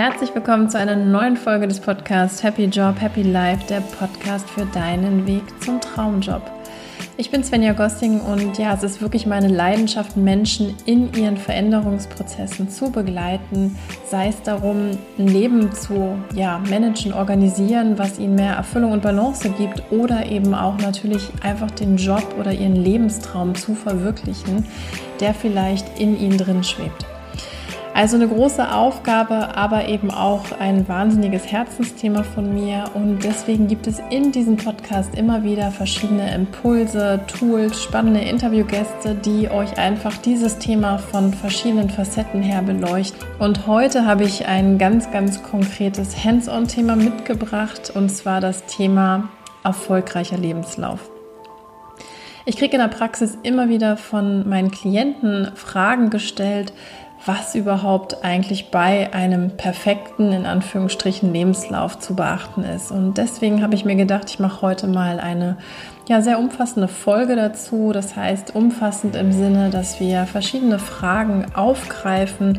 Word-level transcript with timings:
Herzlich 0.00 0.34
willkommen 0.34 0.70
zu 0.70 0.78
einer 0.78 0.96
neuen 0.96 1.36
Folge 1.36 1.68
des 1.68 1.78
Podcasts 1.78 2.42
Happy 2.42 2.64
Job, 2.64 2.98
Happy 2.98 3.20
Life, 3.20 3.66
der 3.68 3.82
Podcast 3.82 4.48
für 4.48 4.64
deinen 4.64 5.26
Weg 5.26 5.42
zum 5.62 5.78
Traumjob. 5.78 6.40
Ich 7.18 7.30
bin 7.30 7.44
Svenja 7.44 7.74
Gossing 7.74 8.18
und 8.18 8.56
ja, 8.56 8.72
es 8.72 8.82
ist 8.82 9.02
wirklich 9.02 9.26
meine 9.26 9.48
Leidenschaft, 9.48 10.16
Menschen 10.16 10.74
in 10.86 11.12
ihren 11.12 11.36
Veränderungsprozessen 11.36 12.70
zu 12.70 12.90
begleiten, 12.90 13.76
sei 14.06 14.28
es 14.28 14.40
darum, 14.40 14.92
ein 15.18 15.28
Leben 15.28 15.70
zu 15.70 16.16
ja, 16.34 16.62
managen, 16.70 17.12
organisieren, 17.12 17.98
was 17.98 18.18
ihnen 18.18 18.36
mehr 18.36 18.54
Erfüllung 18.54 18.92
und 18.92 19.02
Balance 19.02 19.50
gibt 19.50 19.82
oder 19.92 20.24
eben 20.24 20.54
auch 20.54 20.78
natürlich 20.78 21.28
einfach 21.42 21.70
den 21.72 21.98
Job 21.98 22.36
oder 22.38 22.52
ihren 22.52 22.76
Lebenstraum 22.76 23.54
zu 23.54 23.74
verwirklichen, 23.74 24.64
der 25.20 25.34
vielleicht 25.34 25.98
in 25.98 26.18
ihnen 26.18 26.38
drin 26.38 26.64
schwebt. 26.64 27.04
Also 28.00 28.16
eine 28.16 28.28
große 28.28 28.72
Aufgabe, 28.72 29.54
aber 29.58 29.88
eben 29.88 30.10
auch 30.10 30.58
ein 30.58 30.88
wahnsinniges 30.88 31.52
Herzensthema 31.52 32.22
von 32.22 32.54
mir. 32.54 32.84
Und 32.94 33.22
deswegen 33.22 33.68
gibt 33.68 33.86
es 33.86 34.00
in 34.08 34.32
diesem 34.32 34.56
Podcast 34.56 35.14
immer 35.16 35.42
wieder 35.42 35.70
verschiedene 35.70 36.34
Impulse, 36.34 37.20
Tools, 37.26 37.82
spannende 37.82 38.20
Interviewgäste, 38.20 39.14
die 39.14 39.50
euch 39.50 39.76
einfach 39.76 40.16
dieses 40.16 40.56
Thema 40.56 40.96
von 40.96 41.34
verschiedenen 41.34 41.90
Facetten 41.90 42.40
her 42.40 42.62
beleuchten. 42.62 43.20
Und 43.38 43.66
heute 43.66 44.06
habe 44.06 44.24
ich 44.24 44.46
ein 44.46 44.78
ganz, 44.78 45.10
ganz 45.10 45.42
konkretes 45.42 46.24
Hands-on-Thema 46.24 46.96
mitgebracht, 46.96 47.92
und 47.94 48.08
zwar 48.08 48.40
das 48.40 48.64
Thema 48.64 49.28
erfolgreicher 49.62 50.38
Lebenslauf. 50.38 51.10
Ich 52.46 52.56
kriege 52.56 52.76
in 52.76 52.80
der 52.80 52.88
Praxis 52.88 53.36
immer 53.42 53.68
wieder 53.68 53.98
von 53.98 54.48
meinen 54.48 54.70
Klienten 54.70 55.52
Fragen 55.54 56.08
gestellt, 56.08 56.72
was 57.26 57.54
überhaupt 57.54 58.24
eigentlich 58.24 58.70
bei 58.70 59.12
einem 59.12 59.50
perfekten, 59.56 60.32
in 60.32 60.46
Anführungsstrichen, 60.46 61.32
Lebenslauf 61.32 61.98
zu 61.98 62.14
beachten 62.14 62.64
ist. 62.64 62.90
Und 62.90 63.18
deswegen 63.18 63.62
habe 63.62 63.74
ich 63.74 63.84
mir 63.84 63.96
gedacht, 63.96 64.30
ich 64.30 64.38
mache 64.38 64.62
heute 64.62 64.86
mal 64.86 65.20
eine 65.20 65.58
ja, 66.08 66.22
sehr 66.22 66.38
umfassende 66.38 66.88
Folge 66.88 67.36
dazu. 67.36 67.92
Das 67.92 68.16
heißt, 68.16 68.54
umfassend 68.54 69.16
im 69.16 69.32
Sinne, 69.32 69.70
dass 69.70 70.00
wir 70.00 70.24
verschiedene 70.24 70.78
Fragen 70.78 71.46
aufgreifen. 71.54 72.58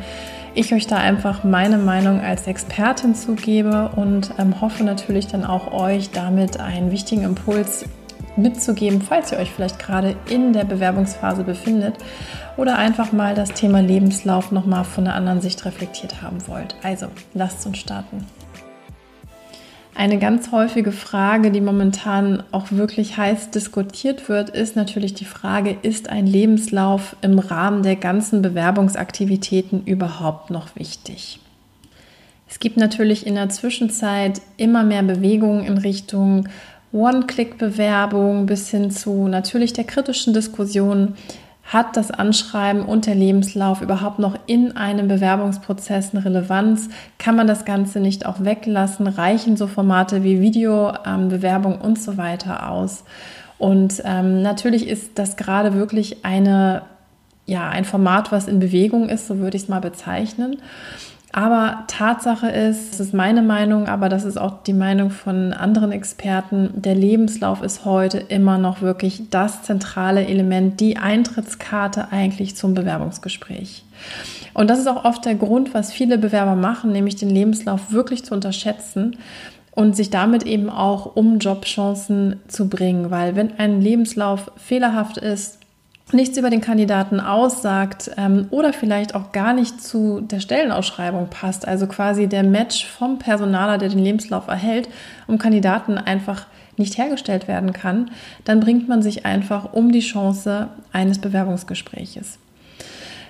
Ich 0.54 0.74
euch 0.74 0.86
da 0.86 0.98
einfach 0.98 1.44
meine 1.44 1.78
Meinung 1.78 2.20
als 2.20 2.46
Expertin 2.46 3.16
zugebe 3.16 3.90
und 3.96 4.32
ähm, 4.38 4.62
hoffe 4.62 4.84
natürlich 4.84 5.28
dann 5.28 5.46
auch 5.46 5.72
euch 5.72 6.12
damit 6.12 6.60
einen 6.60 6.92
wichtigen 6.92 7.24
Impuls 7.24 7.86
mitzugeben, 8.42 9.02
falls 9.02 9.32
ihr 9.32 9.38
euch 9.38 9.52
vielleicht 9.52 9.80
gerade 9.80 10.16
in 10.30 10.54
der 10.54 10.66
Bewerbungsphase 10.66 11.44
befindet 11.44 11.96
oder 12.58 12.78
einfach 12.78 13.12
mal 13.12 13.36
das 13.36 13.54
Thema 13.54 13.82
Lebenslauf 13.82 14.52
nochmal 14.52 14.84
von 14.84 15.06
einer 15.06 15.16
anderen 15.16 15.42
Sicht 15.42 15.64
reflektiert 15.66 16.22
haben 16.22 16.48
wollt. 16.48 16.76
Also, 16.84 17.08
lasst 17.34 17.66
uns 17.66 17.78
starten. 17.78 18.26
Eine 19.94 20.20
ganz 20.20 20.52
häufige 20.52 20.94
Frage, 20.94 21.52
die 21.52 21.62
momentan 21.62 22.44
auch 22.52 22.72
wirklich 22.72 23.18
heiß 23.18 23.52
diskutiert 23.52 24.30
wird, 24.30 24.50
ist 24.50 24.76
natürlich 24.76 25.14
die 25.14 25.26
Frage, 25.26 25.78
ist 25.82 26.10
ein 26.10 26.26
Lebenslauf 26.26 27.16
im 27.22 27.40
Rahmen 27.40 27.84
der 27.84 27.98
ganzen 27.98 28.42
Bewerbungsaktivitäten 28.42 29.84
überhaupt 29.86 30.50
noch 30.50 30.76
wichtig? 30.76 31.40
Es 32.50 32.60
gibt 32.60 32.78
natürlich 32.78 33.28
in 33.28 33.36
der 33.36 33.50
Zwischenzeit 33.50 34.42
immer 34.58 34.84
mehr 34.84 35.04
Bewegungen 35.04 35.66
in 35.66 35.78
Richtung 35.78 36.48
One-Click-Bewerbung 36.94 38.46
bis 38.46 38.70
hin 38.70 38.92
zu 38.92 39.28
natürlich 39.28 39.74
der 39.74 39.86
kritischen 39.86 40.34
Diskussion, 40.34 41.16
hat 41.64 41.96
das 41.96 42.12
Anschreiben 42.12 42.84
und 42.84 43.06
der 43.06 43.16
Lebenslauf 43.16 43.82
überhaupt 43.82 44.20
noch 44.20 44.38
in 44.46 44.76
einem 44.76 45.08
Bewerbungsprozess 45.08 46.14
eine 46.14 46.26
Relevanz? 46.26 46.90
Kann 47.18 47.36
man 47.36 47.48
das 47.48 47.64
Ganze 47.64 48.00
nicht 48.00 48.26
auch 48.26 48.44
weglassen? 48.44 49.08
Reichen 49.08 49.56
so 49.56 49.68
Formate 49.68 50.24
wie 50.24 50.42
Video, 50.42 50.92
ähm, 51.06 51.30
Bewerbung 51.30 51.80
und 51.80 52.02
so 52.02 52.18
weiter 52.18 52.70
aus? 52.70 53.06
Und 53.58 54.02
ähm, 54.06 54.42
natürlich 54.42 54.88
ist 54.88 55.12
das 55.16 55.38
gerade 55.38 55.74
wirklich 55.74 56.26
eine, 56.26 56.82
ja, 57.46 57.70
ein 57.70 57.86
Format, 57.86 58.32
was 58.32 58.48
in 58.48 58.60
Bewegung 58.60 59.08
ist, 59.08 59.28
so 59.28 59.38
würde 59.38 59.56
ich 59.56 59.64
es 59.64 59.70
mal 59.70 59.82
bezeichnen. 59.82 60.58
Aber 61.34 61.86
Tatsache 61.88 62.50
ist, 62.50 62.92
das 62.92 63.00
ist 63.00 63.14
meine 63.14 63.42
Meinung, 63.42 63.88
aber 63.88 64.10
das 64.10 64.26
ist 64.26 64.38
auch 64.38 64.64
die 64.64 64.74
Meinung 64.74 65.12
von 65.12 65.54
anderen 65.54 65.94
Experten, 65.94 66.70
der 66.76 66.96
Lebenslauf 66.96 67.62
ist 67.62 67.86
heute 67.86 68.18
immer 68.18 68.58
noch 68.58 68.82
wirklich 68.82 69.30
das 69.30 69.64
zentrale 69.64 70.26
Element, 70.26 70.82
die 70.82 70.98
Eintrittskarte 70.98 72.12
eigentlich 72.12 72.58
zum 72.58 72.74
Bewerbungsgespräch. 72.74 73.86
Und 74.54 74.70
das 74.70 74.80
ist 74.80 74.88
auch 74.88 75.06
oft 75.06 75.24
der 75.24 75.36
Grund, 75.36 75.74
was 75.74 75.94
viele 75.94 76.18
Bewerber 76.18 76.56
machen, 76.56 76.92
nämlich 76.92 77.16
den 77.16 77.30
Lebenslauf 77.30 77.94
wirklich 77.94 78.26
zu 78.26 78.34
unterschätzen 78.34 79.16
und 79.74 79.96
sich 79.96 80.10
damit 80.10 80.44
eben 80.44 80.70
auch 80.70 81.16
um 81.16 81.40
Jobchancen 81.40 82.42
zu 82.50 82.68
bringen, 82.68 83.10
weil 83.10 83.38
wenn 83.38 83.58
ein 83.58 83.80
Lebenslauf 83.80 84.52
fehlerhaft 84.58 85.18
ist, 85.18 85.61
nichts 86.14 86.38
über 86.38 86.50
den 86.50 86.62
Kandidaten 86.62 87.20
aussagt 87.20 88.12
ähm, 88.18 88.48
oder 88.50 88.74
vielleicht 88.74 89.16
auch 89.16 89.32
gar 89.32 89.54
nicht 89.54 89.82
zu 89.82 90.22
der 90.22 90.40
Stellenausschreibung 90.40 91.30
passt, 91.30 91.68
also 91.68 91.88
quasi 91.88 92.28
der 92.28 92.44
Match 92.44 92.86
vom 92.86 93.20
Personaler, 93.20 93.78
der 93.78 93.90
den 93.90 94.00
Lebenslauf 94.00 94.48
erhält, 94.48 94.90
um 95.28 95.38
Kandidaten 95.38 95.98
einfach 95.98 96.46
nicht 96.78 96.98
hergestellt 96.98 97.48
werden 97.48 97.74
kann, 97.74 98.12
dann 98.44 98.60
bringt 98.60 98.88
man 98.88 99.02
sich 99.02 99.26
einfach 99.26 99.74
um 99.74 99.92
die 99.92 100.00
Chance 100.00 100.70
eines 100.92 101.20
Bewerbungsgespräches. 101.20 102.40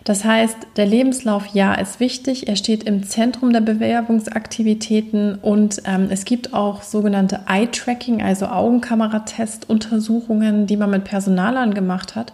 Das 0.04 0.26
heißt, 0.26 0.58
der 0.78 0.88
Lebenslauf, 0.88 1.46
ja, 1.54 1.76
ist 1.76 2.00
wichtig. 2.00 2.48
Er 2.48 2.56
steht 2.56 2.86
im 2.86 3.04
Zentrum 3.04 3.54
der 3.54 3.62
Bewerbungsaktivitäten 3.62 5.36
und 5.36 5.84
ähm, 5.86 6.08
es 6.10 6.26
gibt 6.26 6.56
auch 6.56 6.82
sogenannte 6.82 7.42
Eye-Tracking, 7.48 8.24
also 8.24 8.48
Augenkameratest-Untersuchungen, 8.48 10.66
die 10.66 10.78
man 10.78 10.90
mit 10.90 11.04
Personalern 11.04 11.76
gemacht 11.76 12.16
hat. 12.16 12.34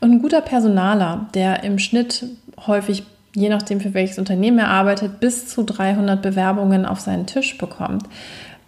Und 0.00 0.12
ein 0.12 0.22
guter 0.22 0.40
Personaler, 0.40 1.26
der 1.34 1.64
im 1.64 1.78
Schnitt 1.78 2.24
häufig, 2.66 3.02
je 3.34 3.50
nachdem 3.50 3.80
für 3.80 3.94
welches 3.94 4.18
Unternehmen 4.18 4.58
er 4.58 4.68
arbeitet, 4.68 5.20
bis 5.20 5.48
zu 5.48 5.62
300 5.64 6.20
Bewerbungen 6.22 6.86
auf 6.86 7.00
seinen 7.00 7.26
Tisch 7.26 7.58
bekommt, 7.58 8.04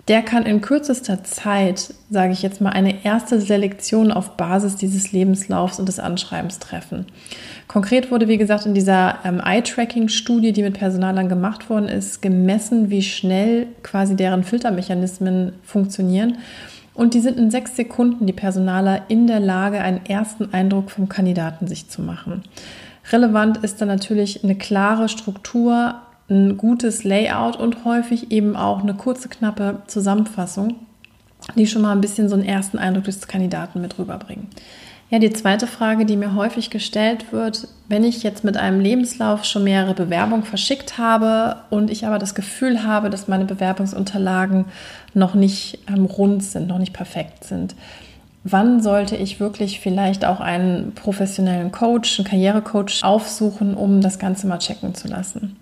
der 0.08 0.20
kann 0.22 0.44
in 0.44 0.60
kürzester 0.60 1.24
Zeit, 1.24 1.94
sage 2.10 2.32
ich 2.32 2.42
jetzt 2.42 2.60
mal, 2.60 2.70
eine 2.70 3.04
erste 3.04 3.40
Selektion 3.40 4.12
auf 4.12 4.36
Basis 4.36 4.76
dieses 4.76 5.12
Lebenslaufs 5.12 5.78
und 5.78 5.88
des 5.88 5.98
Anschreibens 5.98 6.58
treffen. 6.58 7.06
Konkret 7.68 8.10
wurde, 8.10 8.28
wie 8.28 8.36
gesagt, 8.36 8.66
in 8.66 8.74
dieser 8.74 9.18
ähm, 9.24 9.40
Eye-Tracking-Studie, 9.40 10.52
die 10.52 10.62
mit 10.62 10.74
Personalern 10.74 11.30
gemacht 11.30 11.70
worden 11.70 11.88
ist, 11.88 12.20
gemessen, 12.20 12.90
wie 12.90 13.02
schnell 13.02 13.68
quasi 13.82 14.14
deren 14.14 14.44
Filtermechanismen 14.44 15.54
funktionieren. 15.62 16.36
Und 16.92 17.14
die 17.14 17.20
sind 17.20 17.38
in 17.38 17.50
sechs 17.50 17.74
Sekunden, 17.74 18.26
die 18.26 18.34
Personaler, 18.34 19.02
in 19.08 19.26
der 19.26 19.40
Lage, 19.40 19.80
einen 19.80 20.04
ersten 20.04 20.52
Eindruck 20.52 20.90
vom 20.90 21.08
Kandidaten 21.08 21.66
sich 21.66 21.88
zu 21.88 22.02
machen. 22.02 22.42
Relevant 23.10 23.58
ist 23.58 23.80
dann 23.80 23.88
natürlich 23.88 24.44
eine 24.44 24.54
klare 24.54 25.08
Struktur, 25.08 25.96
ein 26.28 26.56
gutes 26.56 27.04
Layout 27.04 27.56
und 27.56 27.84
häufig 27.84 28.30
eben 28.30 28.56
auch 28.56 28.82
eine 28.82 28.94
kurze, 28.94 29.28
knappe 29.28 29.82
Zusammenfassung, 29.86 30.76
die 31.56 31.66
schon 31.66 31.82
mal 31.82 31.92
ein 31.92 32.00
bisschen 32.00 32.28
so 32.28 32.34
einen 32.34 32.44
ersten 32.44 32.78
Eindruck 32.78 33.04
des 33.04 33.26
Kandidaten 33.26 33.80
mit 33.80 33.98
rüberbringen. 33.98 34.48
Ja, 35.10 35.18
die 35.18 35.32
zweite 35.32 35.66
Frage, 35.66 36.06
die 36.06 36.16
mir 36.16 36.34
häufig 36.34 36.70
gestellt 36.70 37.30
wird, 37.30 37.68
wenn 37.88 38.04
ich 38.04 38.22
jetzt 38.22 38.42
mit 38.42 38.56
einem 38.56 38.80
Lebenslauf 38.80 39.44
schon 39.44 39.62
mehrere 39.62 39.94
Bewerbungen 39.94 40.44
verschickt 40.44 40.96
habe 40.96 41.56
und 41.68 41.90
ich 41.90 42.06
aber 42.06 42.18
das 42.18 42.34
Gefühl 42.34 42.84
habe, 42.84 43.10
dass 43.10 43.28
meine 43.28 43.44
Bewerbungsunterlagen 43.44 44.64
noch 45.12 45.34
nicht 45.34 45.80
ähm, 45.88 46.06
rund 46.06 46.42
sind, 46.42 46.66
noch 46.66 46.78
nicht 46.78 46.94
perfekt 46.94 47.44
sind, 47.44 47.76
wann 48.44 48.82
sollte 48.82 49.16
ich 49.16 49.40
wirklich 49.40 49.80
vielleicht 49.80 50.24
auch 50.24 50.40
einen 50.40 50.92
professionellen 50.94 51.70
Coach, 51.70 52.18
einen 52.18 52.28
Karrierecoach 52.28 53.02
aufsuchen, 53.02 53.74
um 53.74 54.00
das 54.00 54.18
Ganze 54.18 54.46
mal 54.46 54.58
checken 54.58 54.94
zu 54.94 55.08
lassen? 55.08 55.56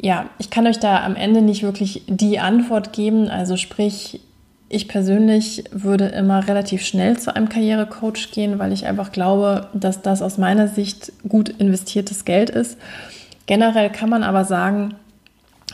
Ja, 0.00 0.26
ich 0.38 0.50
kann 0.50 0.66
euch 0.66 0.78
da 0.78 1.04
am 1.04 1.16
Ende 1.16 1.42
nicht 1.42 1.62
wirklich 1.62 2.02
die 2.06 2.38
Antwort 2.38 2.92
geben. 2.92 3.28
Also 3.28 3.56
sprich, 3.56 4.20
ich 4.68 4.86
persönlich 4.86 5.64
würde 5.72 6.06
immer 6.06 6.46
relativ 6.46 6.82
schnell 6.84 7.18
zu 7.18 7.34
einem 7.34 7.48
Karrierecoach 7.48 8.30
gehen, 8.32 8.58
weil 8.58 8.72
ich 8.72 8.86
einfach 8.86 9.12
glaube, 9.12 9.66
dass 9.74 10.02
das 10.02 10.22
aus 10.22 10.38
meiner 10.38 10.68
Sicht 10.68 11.12
gut 11.28 11.48
investiertes 11.48 12.24
Geld 12.24 12.50
ist. 12.50 12.78
Generell 13.46 13.90
kann 13.90 14.10
man 14.10 14.22
aber 14.22 14.44
sagen, 14.44 14.94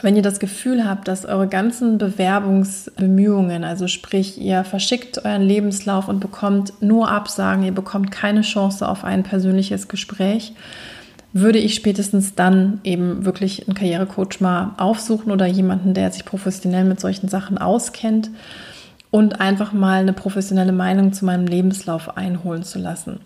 wenn 0.02 0.16
ihr 0.16 0.22
das 0.22 0.38
Gefühl 0.38 0.88
habt, 0.88 1.08
dass 1.08 1.24
eure 1.24 1.48
ganzen 1.48 1.98
Bewerbungsbemühungen, 1.98 3.64
also 3.64 3.88
sprich, 3.88 4.40
ihr 4.40 4.64
verschickt 4.64 5.24
euren 5.24 5.42
Lebenslauf 5.42 6.08
und 6.08 6.20
bekommt 6.20 6.72
nur 6.80 7.10
Absagen, 7.10 7.64
ihr 7.64 7.74
bekommt 7.74 8.10
keine 8.10 8.42
Chance 8.42 8.88
auf 8.88 9.04
ein 9.04 9.22
persönliches 9.22 9.88
Gespräch, 9.88 10.54
würde 11.34 11.58
ich 11.58 11.74
spätestens 11.74 12.36
dann 12.36 12.80
eben 12.84 13.24
wirklich 13.24 13.66
einen 13.66 13.74
Karrierecoach 13.74 14.40
mal 14.40 14.70
aufsuchen 14.78 15.32
oder 15.32 15.46
jemanden, 15.46 15.92
der 15.92 16.10
sich 16.12 16.24
professionell 16.24 16.84
mit 16.84 17.00
solchen 17.00 17.28
Sachen 17.28 17.58
auskennt 17.58 18.30
und 19.10 19.40
einfach 19.40 19.72
mal 19.72 20.00
eine 20.00 20.12
professionelle 20.12 20.72
Meinung 20.72 21.12
zu 21.12 21.24
meinem 21.24 21.46
Lebenslauf 21.46 22.16
einholen 22.16 22.62
zu 22.62 22.78
lassen. 22.78 23.20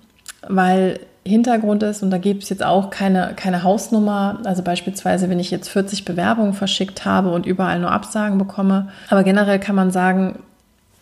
weil 0.46 1.00
Hintergrund 1.24 1.82
ist, 1.82 2.02
und 2.02 2.10
da 2.10 2.18
gibt 2.18 2.42
es 2.42 2.48
jetzt 2.48 2.64
auch 2.64 2.90
keine, 2.90 3.34
keine 3.36 3.62
Hausnummer, 3.62 4.38
also 4.44 4.62
beispielsweise, 4.62 5.28
wenn 5.28 5.38
ich 5.38 5.50
jetzt 5.50 5.68
40 5.68 6.04
Bewerbungen 6.04 6.54
verschickt 6.54 7.04
habe 7.04 7.30
und 7.30 7.44
überall 7.44 7.78
nur 7.78 7.90
Absagen 7.90 8.38
bekomme. 8.38 8.88
Aber 9.10 9.24
generell 9.24 9.58
kann 9.58 9.76
man 9.76 9.90
sagen, 9.90 10.38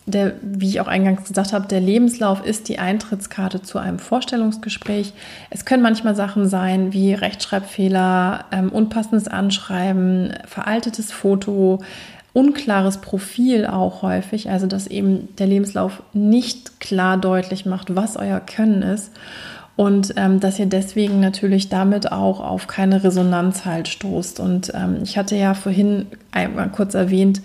der, 0.07 0.33
wie 0.41 0.69
ich 0.69 0.81
auch 0.81 0.87
eingangs 0.87 1.27
gesagt 1.27 1.53
habe, 1.53 1.67
der 1.67 1.81
Lebenslauf 1.81 2.43
ist 2.45 2.69
die 2.69 2.79
Eintrittskarte 2.79 3.61
zu 3.61 3.77
einem 3.77 3.99
Vorstellungsgespräch. 3.99 5.13
Es 5.49 5.65
können 5.65 5.83
manchmal 5.83 6.15
Sachen 6.15 6.47
sein 6.47 6.93
wie 6.93 7.13
Rechtschreibfehler, 7.13 8.45
ähm, 8.51 8.69
unpassendes 8.69 9.27
Anschreiben, 9.27 10.33
veraltetes 10.45 11.11
Foto, 11.11 11.83
unklares 12.31 12.99
Profil 12.99 13.65
auch 13.65 14.01
häufig, 14.01 14.49
also 14.49 14.65
dass 14.65 14.87
eben 14.87 15.27
der 15.37 15.47
Lebenslauf 15.47 16.01
nicht 16.13 16.79
klar 16.79 17.17
deutlich 17.17 17.65
macht, 17.65 17.95
was 17.95 18.15
euer 18.15 18.39
Können 18.39 18.83
ist 18.83 19.11
und 19.77 20.13
ähm, 20.17 20.39
dass 20.39 20.57
ihr 20.57 20.65
deswegen 20.65 21.19
natürlich 21.19 21.69
damit 21.69 22.11
auch 22.11 22.39
auf 22.39 22.67
keine 22.67 23.03
Resonanz 23.03 23.63
halt 23.63 23.87
stoßt. 23.87 24.39
Und 24.39 24.71
ähm, 24.73 24.99
ich 25.03 25.17
hatte 25.17 25.35
ja 25.35 25.53
vorhin 25.53 26.07
einmal 26.31 26.69
kurz 26.69 26.95
erwähnt, 26.95 27.41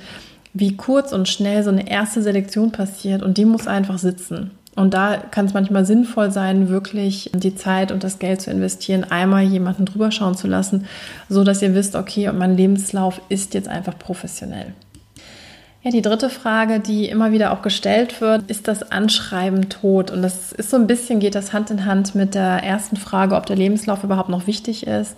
wie 0.54 0.76
kurz 0.76 1.12
und 1.12 1.28
schnell 1.28 1.62
so 1.62 1.70
eine 1.70 1.88
erste 1.88 2.22
Selektion 2.22 2.72
passiert 2.72 3.22
und 3.22 3.38
die 3.38 3.44
muss 3.44 3.66
einfach 3.66 3.98
sitzen. 3.98 4.50
Und 4.74 4.94
da 4.94 5.18
kann 5.18 5.46
es 5.46 5.52
manchmal 5.52 5.84
sinnvoll 5.84 6.30
sein, 6.30 6.70
wirklich 6.70 7.30
die 7.34 7.54
Zeit 7.54 7.92
und 7.92 8.04
das 8.04 8.18
Geld 8.18 8.40
zu 8.40 8.50
investieren, 8.50 9.04
einmal 9.04 9.42
jemanden 9.42 9.84
drüber 9.84 10.10
schauen 10.10 10.34
zu 10.34 10.46
lassen, 10.46 10.86
so 11.28 11.44
dass 11.44 11.60
ihr 11.60 11.74
wisst, 11.74 11.94
okay, 11.94 12.30
mein 12.32 12.56
Lebenslauf 12.56 13.20
ist 13.28 13.52
jetzt 13.52 13.68
einfach 13.68 13.98
professionell. 13.98 14.72
Ja, 15.82 15.90
die 15.90 16.00
dritte 16.00 16.30
Frage, 16.30 16.78
die 16.78 17.08
immer 17.08 17.32
wieder 17.32 17.52
auch 17.52 17.60
gestellt 17.60 18.20
wird, 18.20 18.48
ist 18.48 18.68
das 18.68 18.92
Anschreiben 18.92 19.68
tot? 19.68 20.12
Und 20.12 20.22
das 20.22 20.52
ist 20.52 20.70
so 20.70 20.76
ein 20.76 20.86
bisschen, 20.86 21.18
geht 21.18 21.34
das 21.34 21.52
Hand 21.52 21.70
in 21.70 21.84
Hand 21.84 22.14
mit 22.14 22.34
der 22.36 22.62
ersten 22.62 22.96
Frage, 22.96 23.34
ob 23.34 23.46
der 23.46 23.56
Lebenslauf 23.56 24.04
überhaupt 24.04 24.28
noch 24.28 24.46
wichtig 24.46 24.86
ist. 24.86 25.16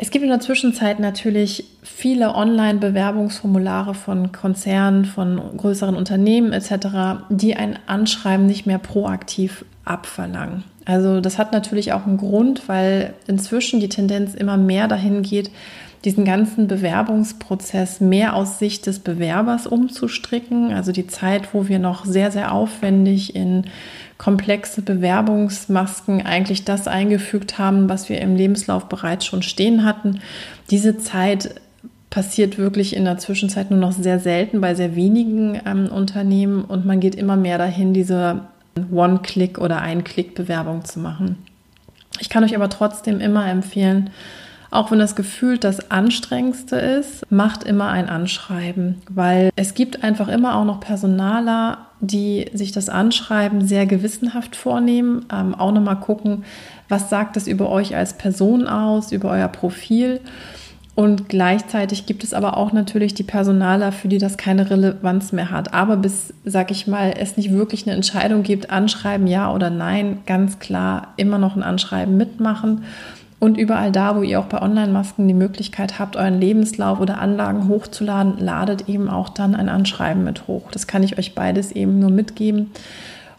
Es 0.00 0.12
gibt 0.12 0.22
in 0.22 0.30
der 0.30 0.38
Zwischenzeit 0.38 1.00
natürlich 1.00 1.64
viele 1.82 2.32
Online-Bewerbungsformulare 2.34 3.94
von 3.94 4.30
Konzernen, 4.30 5.04
von 5.04 5.40
größeren 5.56 5.96
Unternehmen 5.96 6.52
etc., 6.52 7.24
die 7.30 7.56
ein 7.56 7.80
Anschreiben 7.86 8.46
nicht 8.46 8.64
mehr 8.64 8.78
proaktiv 8.78 9.64
abverlangen. 9.84 10.62
Also 10.84 11.20
das 11.20 11.36
hat 11.36 11.52
natürlich 11.52 11.92
auch 11.92 12.06
einen 12.06 12.16
Grund, 12.16 12.68
weil 12.68 13.14
inzwischen 13.26 13.80
die 13.80 13.88
Tendenz 13.88 14.34
immer 14.34 14.56
mehr 14.56 14.86
dahin 14.86 15.22
geht, 15.22 15.50
diesen 16.04 16.24
ganzen 16.24 16.68
Bewerbungsprozess 16.68 18.00
mehr 18.00 18.36
aus 18.36 18.60
Sicht 18.60 18.86
des 18.86 19.00
Bewerbers 19.00 19.66
umzustricken. 19.66 20.72
Also 20.72 20.92
die 20.92 21.08
Zeit, 21.08 21.52
wo 21.52 21.66
wir 21.66 21.80
noch 21.80 22.04
sehr, 22.04 22.30
sehr 22.30 22.52
aufwendig 22.52 23.34
in 23.34 23.64
komplexe 24.18 24.82
Bewerbungsmasken 24.82 26.26
eigentlich 26.26 26.64
das 26.64 26.88
eingefügt 26.88 27.58
haben, 27.58 27.88
was 27.88 28.08
wir 28.08 28.20
im 28.20 28.34
Lebenslauf 28.34 28.88
bereits 28.88 29.24
schon 29.24 29.42
stehen 29.42 29.84
hatten. 29.84 30.20
Diese 30.70 30.98
Zeit 30.98 31.54
passiert 32.10 32.58
wirklich 32.58 32.96
in 32.96 33.04
der 33.04 33.18
Zwischenzeit 33.18 33.70
nur 33.70 33.78
noch 33.78 33.92
sehr 33.92 34.18
selten 34.18 34.60
bei 34.60 34.74
sehr 34.74 34.96
wenigen 34.96 35.60
ähm, 35.64 35.86
Unternehmen 35.86 36.64
und 36.64 36.84
man 36.84 37.00
geht 37.00 37.14
immer 37.14 37.36
mehr 37.36 37.58
dahin, 37.58 37.94
diese 37.94 38.42
One-Click- 38.90 39.58
oder 39.58 39.82
Ein-Click-Bewerbung 39.82 40.84
zu 40.84 41.00
machen. 41.00 41.36
Ich 42.20 42.28
kann 42.28 42.44
euch 42.44 42.56
aber 42.56 42.70
trotzdem 42.70 43.20
immer 43.20 43.48
empfehlen, 43.48 44.10
auch 44.70 44.90
wenn 44.90 44.98
das 44.98 45.16
gefühlt 45.16 45.64
das 45.64 45.90
anstrengendste 45.90 46.76
ist, 46.76 47.30
macht 47.30 47.64
immer 47.64 47.88
ein 47.88 48.08
Anschreiben, 48.08 49.00
weil 49.08 49.50
es 49.56 49.74
gibt 49.74 50.04
einfach 50.04 50.28
immer 50.28 50.56
auch 50.56 50.64
noch 50.64 50.80
Personaler, 50.80 51.78
die 52.00 52.50
sich 52.52 52.72
das 52.72 52.88
Anschreiben 52.88 53.66
sehr 53.66 53.86
gewissenhaft 53.86 54.56
vornehmen, 54.56 55.24
ähm, 55.32 55.54
auch 55.54 55.72
nochmal 55.72 55.98
gucken, 56.00 56.44
was 56.88 57.10
sagt 57.10 57.36
es 57.36 57.46
über 57.46 57.70
euch 57.70 57.96
als 57.96 58.14
Person 58.14 58.66
aus, 58.66 59.10
über 59.10 59.30
euer 59.30 59.48
Profil. 59.48 60.20
Und 60.94 61.28
gleichzeitig 61.28 62.06
gibt 62.06 62.24
es 62.24 62.34
aber 62.34 62.56
auch 62.56 62.72
natürlich 62.72 63.14
die 63.14 63.22
Personaler, 63.22 63.92
für 63.92 64.08
die 64.08 64.18
das 64.18 64.36
keine 64.36 64.68
Relevanz 64.68 65.30
mehr 65.30 65.50
hat. 65.52 65.72
Aber 65.72 65.96
bis, 65.96 66.34
sag 66.44 66.72
ich 66.72 66.88
mal, 66.88 67.14
es 67.16 67.36
nicht 67.36 67.52
wirklich 67.52 67.86
eine 67.86 67.94
Entscheidung 67.94 68.42
gibt, 68.42 68.70
Anschreiben 68.70 69.28
ja 69.28 69.52
oder 69.52 69.70
nein, 69.70 70.18
ganz 70.26 70.58
klar 70.58 71.14
immer 71.16 71.38
noch 71.38 71.54
ein 71.54 71.62
Anschreiben 71.62 72.16
mitmachen 72.16 72.82
und 73.40 73.56
überall 73.56 73.92
da, 73.92 74.16
wo 74.16 74.22
ihr 74.22 74.40
auch 74.40 74.46
bei 74.46 74.60
Online-Masken 74.60 75.28
die 75.28 75.34
Möglichkeit 75.34 75.98
habt, 75.98 76.16
euren 76.16 76.40
Lebenslauf 76.40 77.00
oder 77.00 77.20
Anlagen 77.20 77.68
hochzuladen, 77.68 78.38
ladet 78.38 78.88
eben 78.88 79.08
auch 79.08 79.28
dann 79.28 79.54
ein 79.54 79.68
Anschreiben 79.68 80.24
mit 80.24 80.48
hoch. 80.48 80.70
Das 80.72 80.86
kann 80.86 81.04
ich 81.04 81.18
euch 81.18 81.34
beides 81.34 81.70
eben 81.72 82.00
nur 82.00 82.10
mitgeben. 82.10 82.72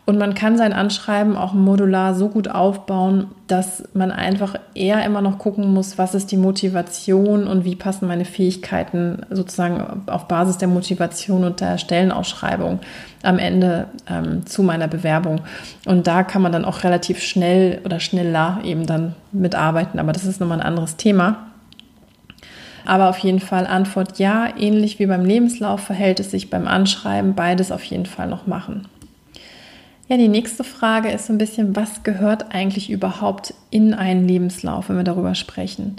Und 0.09 0.17
man 0.17 0.33
kann 0.33 0.57
sein 0.57 0.73
Anschreiben 0.73 1.37
auch 1.37 1.53
modular 1.53 2.15
so 2.15 2.29
gut 2.29 2.47
aufbauen, 2.47 3.27
dass 3.45 3.83
man 3.93 4.11
einfach 4.11 4.55
eher 4.73 5.05
immer 5.05 5.21
noch 5.21 5.37
gucken 5.37 5.71
muss, 5.71 5.99
was 5.99 6.15
ist 6.15 6.31
die 6.31 6.37
Motivation 6.37 7.45
und 7.45 7.63
wie 7.63 7.75
passen 7.75 8.07
meine 8.07 8.25
Fähigkeiten 8.25 9.21
sozusagen 9.29 10.01
auf 10.07 10.27
Basis 10.27 10.57
der 10.57 10.67
Motivation 10.67 11.43
und 11.43 11.61
der 11.61 11.77
Stellenausschreibung 11.77 12.79
am 13.21 13.37
Ende 13.37 13.85
ähm, 14.09 14.47
zu 14.47 14.63
meiner 14.63 14.87
Bewerbung. 14.87 15.41
Und 15.85 16.07
da 16.07 16.23
kann 16.23 16.41
man 16.41 16.53
dann 16.53 16.65
auch 16.65 16.83
relativ 16.83 17.21
schnell 17.21 17.79
oder 17.85 17.99
schneller 17.99 18.61
eben 18.63 18.87
dann 18.87 19.13
mitarbeiten. 19.31 19.99
Aber 19.99 20.11
das 20.11 20.25
ist 20.25 20.39
nochmal 20.39 20.59
ein 20.59 20.65
anderes 20.65 20.95
Thema. 20.95 21.51
Aber 22.83 23.09
auf 23.09 23.19
jeden 23.19 23.41
Fall 23.41 23.67
Antwort 23.67 24.17
ja, 24.17 24.47
ähnlich 24.57 24.97
wie 24.97 25.05
beim 25.05 25.23
Lebenslauf 25.23 25.81
verhält 25.81 26.19
es 26.19 26.31
sich 26.31 26.49
beim 26.49 26.67
Anschreiben, 26.67 27.35
beides 27.35 27.71
auf 27.71 27.83
jeden 27.83 28.07
Fall 28.07 28.27
noch 28.27 28.47
machen. 28.47 28.87
Ja, 30.09 30.17
die 30.17 30.27
nächste 30.27 30.63
Frage 30.63 31.09
ist 31.11 31.27
so 31.27 31.33
ein 31.33 31.37
bisschen, 31.37 31.75
was 31.75 32.01
gehört 32.01 32.51
eigentlich 32.51 32.89
überhaupt 32.89 33.53
in 33.69 33.93
einen 33.93 34.27
Lebenslauf, 34.27 34.89
wenn 34.89 34.97
wir 34.97 35.03
darüber 35.03 35.35
sprechen? 35.35 35.97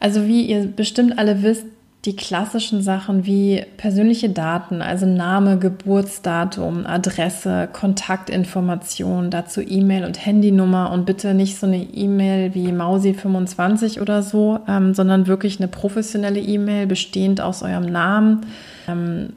Also 0.00 0.26
wie 0.26 0.46
ihr 0.46 0.66
bestimmt 0.66 1.18
alle 1.18 1.42
wisst, 1.42 1.66
die 2.06 2.16
klassischen 2.16 2.80
Sachen 2.80 3.26
wie 3.26 3.62
persönliche 3.76 4.30
Daten, 4.30 4.80
also 4.80 5.04
Name, 5.04 5.58
Geburtsdatum, 5.58 6.86
Adresse, 6.86 7.68
Kontaktinformation, 7.70 9.30
dazu 9.30 9.60
E-Mail 9.60 10.06
und 10.06 10.24
Handynummer 10.24 10.90
und 10.90 11.04
bitte 11.04 11.34
nicht 11.34 11.58
so 11.58 11.66
eine 11.66 11.82
E-Mail 11.82 12.54
wie 12.54 12.68
Mausi25 12.68 14.00
oder 14.00 14.22
so, 14.22 14.60
ähm, 14.66 14.94
sondern 14.94 15.26
wirklich 15.26 15.60
eine 15.60 15.68
professionelle 15.68 16.40
E-Mail 16.40 16.86
bestehend 16.86 17.42
aus 17.42 17.62
eurem 17.62 17.84
Namen, 17.84 18.46
ähm, 18.88 19.34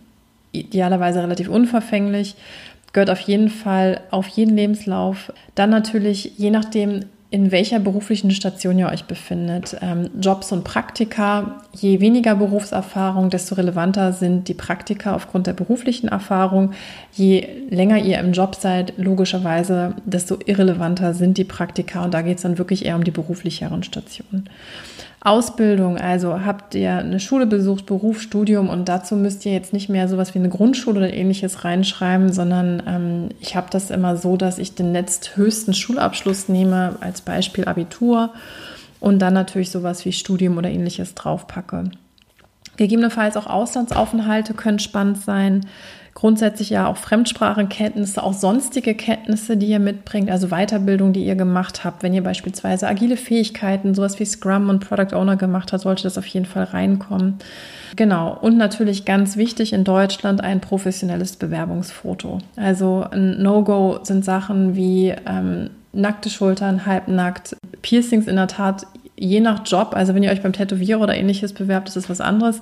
idealerweise 0.54 1.22
relativ 1.22 1.50
unverfänglich 1.50 2.36
gehört 2.94 3.10
auf 3.10 3.20
jeden 3.20 3.50
Fall 3.50 4.02
auf 4.12 4.28
jeden 4.28 4.56
Lebenslauf. 4.56 5.34
Dann 5.56 5.72
natürlich, 5.72 6.34
je 6.38 6.52
nachdem, 6.52 7.02
in 7.34 7.52
welcher 7.52 7.80
beruflichen 7.80 8.30
Station 8.30 8.78
ihr 8.78 8.90
euch 8.90 9.06
befindet. 9.06 9.76
Ähm, 9.82 10.12
Jobs 10.22 10.52
und 10.52 10.64
Praktika, 10.64 11.64
je 11.72 12.00
weniger 12.00 12.36
Berufserfahrung, 12.36 13.32
desto 13.32 13.56
relevanter 13.56 14.14
sind 14.14 14.48
die 14.50 14.54
Praktika 14.54 15.16
aufgrund 15.16 15.48
der 15.48 15.54
beruflichen 15.54 16.10
Erfahrung. 16.10 16.74
Je 17.12 17.48
länger 17.72 17.98
ihr 17.98 18.20
im 18.20 18.34
Job 18.34 18.54
seid, 18.54 18.94
logischerweise, 18.98 19.96
desto 20.06 20.38
irrelevanter 20.46 21.16
sind 21.16 21.40
die 21.40 21.44
Praktika 21.44 22.04
und 22.04 22.14
da 22.14 22.22
geht 22.22 22.38
es 22.38 22.44
dann 22.44 22.60
wirklich 22.60 22.86
eher 22.86 22.96
um 22.96 23.04
die 23.04 23.10
beruflicheren 23.10 23.82
Stationen. 23.82 24.48
Ausbildung, 25.26 25.98
also 25.98 26.44
habt 26.46 26.76
ihr 26.76 26.98
eine 26.98 27.22
Schule 27.22 27.46
besucht, 27.46 27.86
Beruf, 27.86 28.22
Studium 28.22 28.68
und 28.68 28.90
dazu 28.90 29.16
müsst 29.16 29.46
ihr 29.46 29.54
jetzt 29.54 29.72
nicht 29.72 29.88
mehr 29.88 30.10
sowas 30.10 30.36
wie 30.36 30.40
eine 30.40 30.50
Grundschule 30.50 30.98
oder 30.98 31.14
ähnliches 31.14 31.64
reinschreiben, 31.64 32.34
sondern 32.34 32.84
ähm, 32.86 33.30
ich 33.40 33.56
habe 33.56 33.68
das 33.72 33.90
immer 33.90 34.18
so, 34.18 34.36
dass 34.36 34.58
ich 34.58 34.76
den 34.76 34.92
letzthöchsten 34.92 35.74
Schulabschluss 35.74 36.50
nehme, 36.50 36.98
als 37.00 37.22
Beispiel 37.22 37.64
Abitur 37.66 38.32
und 39.00 39.20
dann 39.20 39.34
natürlich 39.34 39.72
sowas 39.72 40.04
wie 40.04 40.12
Studium 40.12 40.58
oder 40.58 40.70
ähnliches 40.70 41.16
draufpacke. 41.16 41.92
Gegebenenfalls 42.76 43.38
auch 43.38 43.48
Auslandsaufenthalte 43.48 44.54
können 44.54 44.80
spannend 44.80 45.22
sein 45.22 45.66
grundsätzlich 46.14 46.70
ja 46.70 46.88
auch 46.88 46.98
Fremdsprachenkenntnisse, 46.98 48.22
auch 48.24 48.34
sonstige 48.34 48.94
Kenntnisse, 48.94 49.58
die 49.58 49.68
ihr 49.68 49.80
mitbringt, 49.80 50.30
also 50.30 50.50
Weiterbildung, 50.50 51.12
die 51.14 51.26
ihr 51.26 51.36
gemacht 51.36 51.84
habt. 51.84 52.04
Wenn 52.04 52.14
ihr 52.14 52.24
beispielsweise 52.24 52.88
agile 52.88 53.18
Fähigkeiten, 53.18 53.96
sowas 53.96 54.20
wie 54.20 54.26
Scrum 54.26 54.70
und 54.70 54.88
Product 54.88 55.16
Owner 55.16 55.36
gemacht 55.36 55.74
habt, 55.74 55.84
sollte 55.84 56.04
das 56.04 56.18
auf 56.18 56.28
jeden 56.28 56.46
Fall 56.46 56.66
reinkommen. 56.66 57.40
Genau. 57.96 58.38
Und 58.40 58.58
natürlich 58.58 59.06
ganz 59.06 59.38
wichtig 59.38 59.74
in 59.74 59.84
Deutschland 59.84 60.42
ein 60.42 60.62
professionelles 60.62 61.36
Bewerbungsfoto. 61.36 62.40
Also 62.56 63.06
ein 63.12 63.42
No-Go 63.42 64.00
sind 64.04 64.24
Sachen 64.24 64.76
wie 64.76 65.14
ähm, 65.26 65.70
nackte 65.94 66.30
Schultern, 66.30 66.86
halbnackt, 66.86 67.56
Piercings 67.82 68.28
in 68.28 68.36
der 68.36 68.48
Tat 68.48 68.86
je 69.16 69.40
nach 69.40 69.62
Job. 69.66 69.92
Also 69.94 70.16
wenn 70.16 70.24
ihr 70.24 70.32
euch 70.32 70.42
beim 70.42 70.54
Tätowierer 70.54 71.02
oder 71.02 71.16
ähnliches 71.16 71.54
bewerbt, 71.54 71.88
ist 71.88 71.98
das 71.98 72.10
was 72.10 72.22
anderes. 72.22 72.62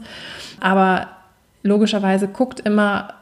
Aber 0.60 1.08
logischerweise 1.64 2.28
guckt 2.28 2.60
immer, 2.62 3.14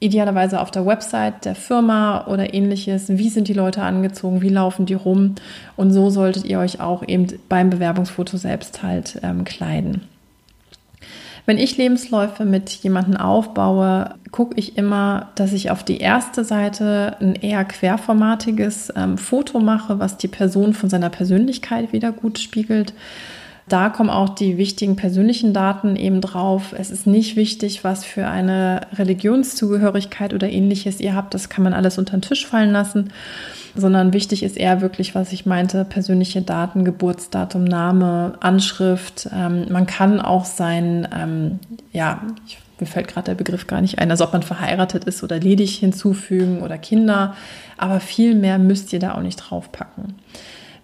idealerweise 0.00 0.60
auf 0.60 0.70
der 0.70 0.86
Website 0.86 1.44
der 1.44 1.54
Firma 1.54 2.26
oder 2.26 2.54
ähnliches. 2.54 3.08
Wie 3.08 3.28
sind 3.28 3.48
die 3.48 3.54
Leute 3.54 3.82
angezogen? 3.82 4.42
Wie 4.42 4.48
laufen 4.48 4.86
die 4.86 4.94
rum? 4.94 5.34
Und 5.76 5.92
so 5.92 6.10
solltet 6.10 6.44
ihr 6.44 6.60
euch 6.60 6.80
auch 6.80 7.06
eben 7.06 7.26
beim 7.48 7.70
Bewerbungsfoto 7.70 8.36
selbst 8.36 8.82
halt 8.82 9.18
ähm, 9.22 9.44
kleiden. 9.44 10.02
Wenn 11.46 11.56
ich 11.56 11.78
Lebensläufe 11.78 12.44
mit 12.44 12.68
jemandem 12.70 13.16
aufbaue, 13.16 14.14
gucke 14.32 14.58
ich 14.58 14.76
immer, 14.76 15.30
dass 15.34 15.54
ich 15.54 15.70
auf 15.70 15.82
die 15.82 15.96
erste 15.96 16.44
Seite 16.44 17.16
ein 17.20 17.36
eher 17.36 17.64
querformatiges 17.64 18.92
ähm, 18.94 19.16
Foto 19.16 19.58
mache, 19.58 19.98
was 19.98 20.18
die 20.18 20.28
Person 20.28 20.74
von 20.74 20.90
seiner 20.90 21.08
Persönlichkeit 21.08 21.94
wieder 21.94 22.12
gut 22.12 22.38
spiegelt. 22.38 22.92
Da 23.68 23.88
kommen 23.88 24.10
auch 24.10 24.30
die 24.30 24.56
wichtigen 24.56 24.96
persönlichen 24.96 25.52
Daten 25.52 25.96
eben 25.96 26.20
drauf. 26.20 26.74
Es 26.76 26.90
ist 26.90 27.06
nicht 27.06 27.36
wichtig, 27.36 27.84
was 27.84 28.04
für 28.04 28.26
eine 28.26 28.82
Religionszugehörigkeit 28.96 30.32
oder 30.34 30.48
ähnliches 30.48 31.00
ihr 31.00 31.14
habt. 31.14 31.34
Das 31.34 31.48
kann 31.48 31.64
man 31.64 31.74
alles 31.74 31.98
unter 31.98 32.16
den 32.16 32.22
Tisch 32.22 32.46
fallen 32.46 32.72
lassen 32.72 33.10
sondern 33.78 34.12
wichtig 34.12 34.42
ist 34.42 34.56
eher 34.56 34.80
wirklich, 34.80 35.14
was 35.14 35.32
ich 35.32 35.46
meinte, 35.46 35.84
persönliche 35.84 36.42
Daten, 36.42 36.84
Geburtsdatum, 36.84 37.64
Name, 37.64 38.34
Anschrift. 38.40 39.28
Ähm, 39.32 39.66
man 39.70 39.86
kann 39.86 40.20
auch 40.20 40.44
sein, 40.44 41.08
ähm, 41.16 41.58
ja, 41.92 42.22
ich, 42.46 42.58
mir 42.80 42.86
fällt 42.86 43.08
gerade 43.08 43.26
der 43.26 43.34
Begriff 43.34 43.66
gar 43.66 43.80
nicht 43.80 43.98
ein, 43.98 44.10
also 44.10 44.24
ob 44.24 44.32
man 44.32 44.42
verheiratet 44.42 45.04
ist 45.04 45.22
oder 45.22 45.38
ledig 45.38 45.76
hinzufügen 45.76 46.62
oder 46.62 46.78
Kinder, 46.78 47.34
aber 47.76 48.00
viel 48.00 48.34
mehr 48.34 48.58
müsst 48.58 48.92
ihr 48.92 48.98
da 48.98 49.14
auch 49.14 49.22
nicht 49.22 49.36
draufpacken. 49.36 50.14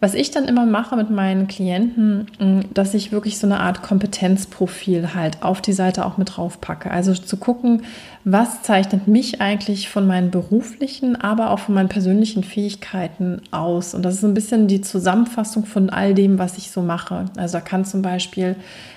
Was 0.04 0.12
ich 0.12 0.30
dann 0.30 0.44
immer 0.44 0.66
mache 0.66 0.96
mit 0.96 1.08
meinen 1.08 1.48
Klienten, 1.48 2.26
mm, 2.38 2.74
dass 2.74 2.92
ich 2.92 3.10
wirklich 3.10 3.38
so 3.38 3.46
eine 3.46 3.60
Art 3.60 3.80
Kompetenzprofil 3.80 5.14
halt 5.14 5.42
auf 5.42 5.62
die 5.62 5.72
Seite 5.72 6.04
auch 6.04 6.18
mit 6.18 6.36
drauf 6.36 6.60
packe. 6.60 6.90
Also 6.90 7.14
zu 7.14 7.38
gucken, 7.38 7.84
was 8.22 8.60
zeichnet 8.60 9.08
mich 9.08 9.40
eigentlich 9.40 9.88
von 9.88 10.06
meinen 10.06 10.30
beruflichen, 10.30 11.16
aber 11.16 11.48
auch 11.48 11.60
von 11.60 11.74
meinen 11.74 11.88
persönlichen 11.88 12.44
Fähigkeiten 12.44 13.40
aus. 13.50 13.94
Und 13.94 14.02
das 14.02 14.16
ist 14.16 14.24
ein 14.24 14.34
bisschen 14.34 14.68
die 14.68 14.82
Zusammenfassung 14.82 15.64
von 15.64 15.88
all 15.88 16.12
dem, 16.12 16.38
was 16.38 16.58
ich 16.58 16.70
so 16.70 16.82
mache. 16.82 17.24
Also 17.38 17.54
da 17.56 17.60
kann 17.62 17.86
zum 17.86 18.02
Beispiel 18.02 18.56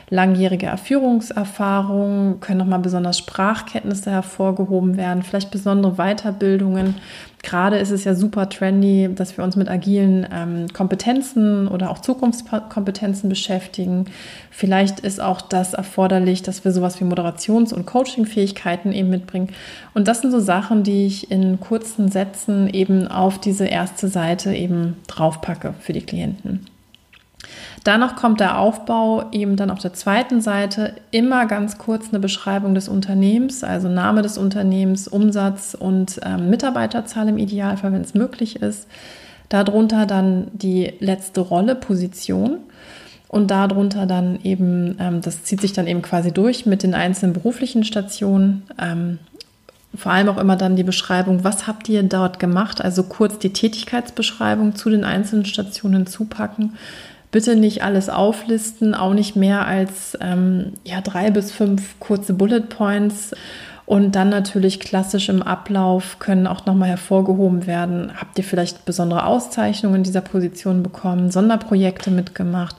langjährige 0.10 0.74
Führungserfahrung, 0.78 2.40
können 2.40 2.60
nochmal 2.60 2.80
besonders 2.80 3.18
Sprachkenntnisse 3.18 4.10
hervorgehoben 4.10 4.96
werden, 4.96 5.22
vielleicht 5.22 5.52
besondere 5.52 5.96
Weiterbildungen. 5.96 6.96
Gerade 7.44 7.78
ist 7.78 7.92
es 7.92 8.06
ja 8.06 8.16
super 8.16 8.50
trendy, 8.50 9.10
dass 9.14 9.38
wir 9.38 9.44
uns 9.44 9.58
mit 9.58 9.70
agilen 9.70 10.26
ähm, 10.34 10.68
Kompetenzen 10.74 11.68
oder 11.68 11.92
auch 11.92 12.00
Zukunftskompetenzen 12.00 13.30
beschäftigen. 13.30 14.06
Vielleicht 14.50 15.02
ist 15.02 15.22
auch 15.22 15.42
das 15.42 15.74
erforderlich, 15.74 16.42
dass 16.42 16.64
wir 16.64 16.72
sowas 16.72 17.00
wie 17.02 17.06
Moderations- 17.06 17.74
und 17.74 17.86
Coachingfähigkeiten 17.86 18.94
eben 18.94 19.10
mitbringen. 19.10 19.50
Und 19.94 20.08
das 20.08 20.22
sind 20.22 20.32
so 20.32 20.40
Sachen, 20.40 20.84
die 20.84 21.06
ich 21.06 21.32
in 21.32 21.60
kurzen 21.60 22.10
Sätzen 22.10 22.70
eben 22.70 23.08
auf 23.08 23.40
diese 23.40 23.66
erste 23.66 24.08
Seite 24.08 24.54
eben 24.54 24.96
draufpacke 25.08 25.74
für 25.80 25.94
die 25.94 26.02
Klienten. 26.02 26.66
Danach 27.88 28.18
kommt 28.18 28.42
der 28.42 28.60
Aufbau 28.60 29.32
eben 29.32 29.56
dann 29.56 29.72
auf 29.72 29.80
der 29.80 29.94
zweiten 29.94 30.42
Seite 30.42 30.96
immer 31.12 31.46
ganz 31.46 31.78
kurz 31.78 32.10
eine 32.10 32.20
Beschreibung 32.20 32.76
des 32.76 32.90
Unternehmens, 32.90 33.64
also 33.64 33.88
Name 33.88 34.22
des 34.22 34.38
Unternehmens, 34.38 35.08
Umsatz 35.08 35.74
und 35.74 36.20
ähm, 36.26 36.50
Mitarbeiterzahl 36.50 37.30
im 37.30 37.38
Idealfall, 37.38 37.94
wenn 37.94 38.02
es 38.02 38.14
möglich 38.14 38.58
ist. 38.62 38.90
Darunter 39.48 40.06
dann 40.06 40.50
die 40.52 40.96
letzte 41.00 41.40
Rolle, 41.40 41.76
Position. 41.76 42.58
Und 43.30 43.52
darunter 43.52 44.06
dann 44.06 44.40
eben, 44.44 44.98
ähm, 45.00 45.22
das 45.22 45.44
zieht 45.44 45.62
sich 45.62 45.72
dann 45.72 45.88
eben 45.88 46.02
quasi 46.02 46.34
durch 46.34 46.66
mit 46.66 46.84
den 46.84 46.94
einzelnen 46.94 47.32
beruflichen 47.32 47.86
Stationen. 47.86 48.64
Ähm, 48.78 49.20
vor 49.96 50.12
allem 50.12 50.28
auch 50.28 50.38
immer 50.38 50.58
dann 50.58 50.76
die 50.76 50.84
Beschreibung, 50.84 51.46
was 51.46 51.68
habt 51.68 51.88
ihr 51.88 52.04
dort 52.04 52.38
gemacht? 52.38 52.82
Also 52.82 53.04
kurz 53.04 53.40
die 53.40 53.54
Tätigkeitsbeschreibung 53.54 54.76
zu 54.76 54.90
den 54.90 55.06
einzelnen 55.06 55.46
Stationen 55.46 56.06
zupacken 56.06 56.74
bitte 57.32 57.56
nicht 57.56 57.84
alles 57.84 58.10
auflisten, 58.10 58.96
auch 58.96 59.14
nicht 59.14 59.36
mehr 59.36 59.68
als 59.68 60.18
ähm, 60.22 60.74
ja, 60.84 61.02
drei 61.02 61.32
bis 61.32 61.52
fünf 61.52 62.00
kurze 62.00 62.34
Bullet 62.34 62.62
Points. 62.62 63.34
Und 63.86 64.16
dann 64.16 64.28
natürlich 64.28 64.82
klassisch 64.82 65.30
im 65.30 65.42
Ablauf 65.42 66.20
können 66.20 66.46
auch 66.46 66.66
nochmal 66.66 66.90
hervorgehoben 66.90 67.68
werden. 67.68 68.12
Habt 68.20 68.38
ihr 68.38 68.44
vielleicht 68.44 68.84
besondere 68.84 69.26
Auszeichnungen 69.26 69.96
in 69.96 70.04
dieser 70.04 70.20
Position 70.20 70.84
bekommen, 70.84 71.32
Sonderprojekte 71.32 72.12
mitgemacht? 72.12 72.76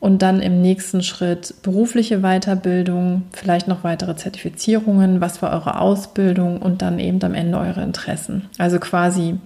Und 0.00 0.22
dann 0.22 0.40
im 0.40 0.60
nächsten 0.60 1.02
Schritt 1.02 1.54
berufliche 1.62 2.18
Weiterbildung, 2.18 3.22
vielleicht 3.32 3.68
noch 3.68 3.84
weitere 3.84 4.16
Zertifizierungen, 4.16 5.20
was 5.20 5.40
war 5.40 5.52
eure 5.52 5.80
Ausbildung 5.80 6.60
und 6.60 6.82
dann 6.82 6.98
eben 6.98 7.22
am 7.22 7.32
Ende 7.32 7.56
eure 7.56 7.82
Interessen. 7.82 8.46
Also 8.58 8.78
quasi 8.80 9.36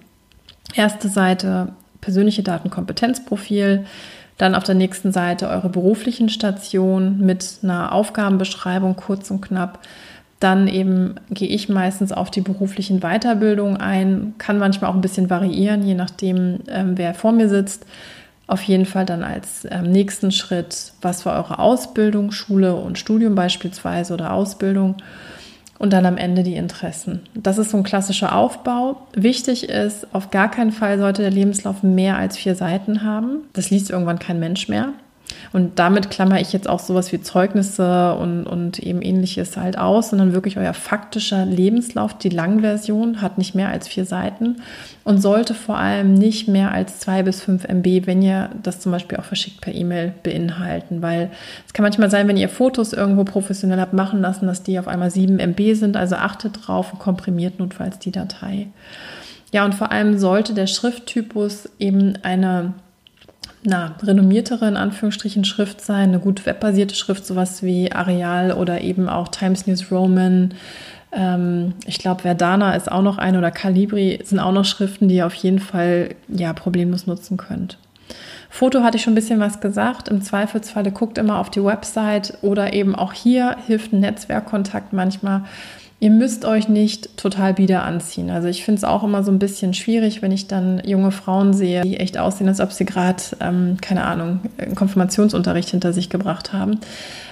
erste 0.74 1.08
Seite 1.10 1.68
persönliche 2.00 2.42
Datenkompetenzprofil, 2.42 3.84
dann 4.38 4.54
auf 4.54 4.64
der 4.64 4.76
nächsten 4.76 5.12
Seite 5.12 5.48
eure 5.48 5.68
beruflichen 5.68 6.28
Stationen 6.28 7.24
mit 7.26 7.58
einer 7.62 7.92
Aufgabenbeschreibung 7.92 8.96
kurz 8.96 9.30
und 9.30 9.40
knapp. 9.40 9.80
Dann 10.40 10.68
eben 10.68 11.16
gehe 11.30 11.48
ich 11.48 11.68
meistens 11.68 12.12
auf 12.12 12.30
die 12.30 12.40
beruflichen 12.40 13.00
Weiterbildungen 13.00 13.76
ein, 13.76 14.34
kann 14.38 14.58
manchmal 14.58 14.90
auch 14.90 14.94
ein 14.94 15.00
bisschen 15.00 15.28
variieren, 15.28 15.82
je 15.82 15.94
nachdem, 15.94 16.60
ähm, 16.68 16.92
wer 16.96 17.12
vor 17.14 17.32
mir 17.32 17.48
sitzt. 17.48 17.84
Auf 18.46 18.62
jeden 18.62 18.86
Fall 18.86 19.04
dann 19.04 19.24
als 19.24 19.66
ähm, 19.68 19.90
nächsten 19.90 20.30
Schritt, 20.30 20.92
was 21.02 21.26
war 21.26 21.36
eure 21.36 21.58
Ausbildung, 21.58 22.30
Schule 22.30 22.76
und 22.76 22.96
Studium 22.98 23.34
beispielsweise 23.34 24.14
oder 24.14 24.32
Ausbildung 24.32 24.94
und 25.78 25.92
dann 25.92 26.06
am 26.06 26.16
Ende 26.16 26.42
die 26.42 26.56
Interessen. 26.56 27.20
Das 27.34 27.58
ist 27.58 27.70
so 27.70 27.76
ein 27.76 27.82
klassischer 27.84 28.34
Aufbau. 28.34 29.02
Wichtig 29.14 29.68
ist, 29.68 30.06
auf 30.12 30.30
gar 30.30 30.50
keinen 30.50 30.72
Fall 30.72 30.98
sollte 30.98 31.22
der 31.22 31.30
Lebenslauf 31.30 31.82
mehr 31.82 32.16
als 32.16 32.36
vier 32.36 32.54
Seiten 32.54 33.02
haben. 33.02 33.44
Das 33.52 33.70
liest 33.70 33.90
irgendwann 33.90 34.18
kein 34.18 34.40
Mensch 34.40 34.68
mehr. 34.68 34.92
Und 35.52 35.78
damit 35.78 36.10
klammer 36.10 36.40
ich 36.40 36.52
jetzt 36.52 36.68
auch 36.68 36.78
sowas 36.78 37.12
wie 37.12 37.20
Zeugnisse 37.20 38.14
und, 38.14 38.44
und 38.46 38.78
eben 38.78 39.02
ähnliches 39.02 39.56
halt 39.56 39.78
aus, 39.78 40.10
sondern 40.10 40.32
wirklich 40.32 40.58
euer 40.58 40.74
faktischer 40.74 41.44
Lebenslauf, 41.44 42.16
die 42.16 42.28
Langversion, 42.28 43.22
hat 43.22 43.38
nicht 43.38 43.54
mehr 43.54 43.68
als 43.68 43.88
vier 43.88 44.04
Seiten 44.04 44.56
und 45.04 45.20
sollte 45.20 45.54
vor 45.54 45.78
allem 45.78 46.14
nicht 46.14 46.48
mehr 46.48 46.72
als 46.72 47.00
zwei 47.00 47.22
bis 47.22 47.40
fünf 47.40 47.64
MB, 47.64 48.06
wenn 48.06 48.22
ihr 48.22 48.50
das 48.62 48.80
zum 48.80 48.92
Beispiel 48.92 49.18
auch 49.18 49.24
verschickt 49.24 49.60
per 49.60 49.74
E-Mail 49.74 50.12
beinhalten, 50.22 51.02
weil 51.02 51.30
es 51.66 51.72
kann 51.72 51.82
manchmal 51.84 52.10
sein, 52.10 52.28
wenn 52.28 52.36
ihr 52.36 52.48
Fotos 52.48 52.92
irgendwo 52.92 53.24
professionell 53.24 53.80
habt 53.80 53.94
machen 53.94 54.20
lassen, 54.20 54.46
dass 54.46 54.62
die 54.62 54.78
auf 54.78 54.88
einmal 54.88 55.10
sieben 55.10 55.38
MB 55.38 55.74
sind, 55.74 55.96
also 55.96 56.16
achtet 56.16 56.66
drauf 56.66 56.92
und 56.92 56.98
komprimiert 56.98 57.58
notfalls 57.58 57.98
die 57.98 58.12
Datei. 58.12 58.68
Ja, 59.50 59.64
und 59.64 59.74
vor 59.74 59.92
allem 59.92 60.18
sollte 60.18 60.52
der 60.52 60.66
Schrifttypus 60.66 61.70
eben 61.78 62.18
eine 62.22 62.74
na, 63.68 63.94
renommiertere 64.02 64.66
in 64.66 64.76
Anführungsstrichen 64.78 65.44
Schrift 65.44 65.82
sein, 65.82 66.08
eine 66.08 66.20
gut 66.20 66.46
webbasierte 66.46 66.94
Schrift, 66.94 67.26
sowas 67.26 67.62
wie 67.62 67.92
Areal 67.92 68.52
oder 68.52 68.80
eben 68.80 69.10
auch 69.10 69.28
Times 69.28 69.66
News 69.66 69.92
Roman. 69.92 70.54
Ähm, 71.12 71.74
ich 71.86 71.98
glaube, 71.98 72.22
Verdana 72.22 72.74
ist 72.74 72.90
auch 72.90 73.02
noch 73.02 73.18
eine 73.18 73.36
oder 73.36 73.50
Calibri 73.50 74.20
sind 74.24 74.40
auch 74.40 74.52
noch 74.52 74.64
Schriften, 74.64 75.08
die 75.08 75.16
ihr 75.16 75.26
auf 75.26 75.34
jeden 75.34 75.58
Fall 75.58 76.14
ja 76.28 76.54
problemlos 76.54 77.06
nutzen 77.06 77.36
könnt. 77.36 77.78
Foto 78.48 78.82
hatte 78.82 78.96
ich 78.96 79.02
schon 79.02 79.12
ein 79.12 79.16
bisschen 79.16 79.38
was 79.38 79.60
gesagt. 79.60 80.08
Im 80.08 80.22
Zweifelsfalle 80.22 80.90
guckt 80.90 81.18
immer 81.18 81.38
auf 81.38 81.50
die 81.50 81.62
Website 81.62 82.38
oder 82.40 82.72
eben 82.72 82.94
auch 82.94 83.12
hier 83.12 83.56
hilft 83.66 83.92
ein 83.92 84.00
Netzwerkkontakt 84.00 84.94
manchmal, 84.94 85.42
Ihr 86.00 86.10
müsst 86.10 86.44
euch 86.44 86.68
nicht 86.68 87.16
total 87.16 87.54
bieder 87.54 87.82
anziehen. 87.82 88.30
Also 88.30 88.46
ich 88.46 88.64
finde 88.64 88.78
es 88.78 88.84
auch 88.84 89.02
immer 89.02 89.24
so 89.24 89.32
ein 89.32 89.40
bisschen 89.40 89.74
schwierig, 89.74 90.22
wenn 90.22 90.30
ich 90.30 90.46
dann 90.46 90.80
junge 90.84 91.10
Frauen 91.10 91.52
sehe, 91.52 91.82
die 91.82 91.96
echt 91.96 92.18
aussehen, 92.18 92.46
als 92.46 92.60
ob 92.60 92.72
sie 92.72 92.84
gerade, 92.84 93.20
ähm, 93.40 93.78
keine 93.80 94.04
Ahnung, 94.04 94.40
einen 94.58 94.76
Konfirmationsunterricht 94.76 95.70
hinter 95.70 95.92
sich 95.92 96.08
gebracht 96.08 96.52
haben. 96.52 96.78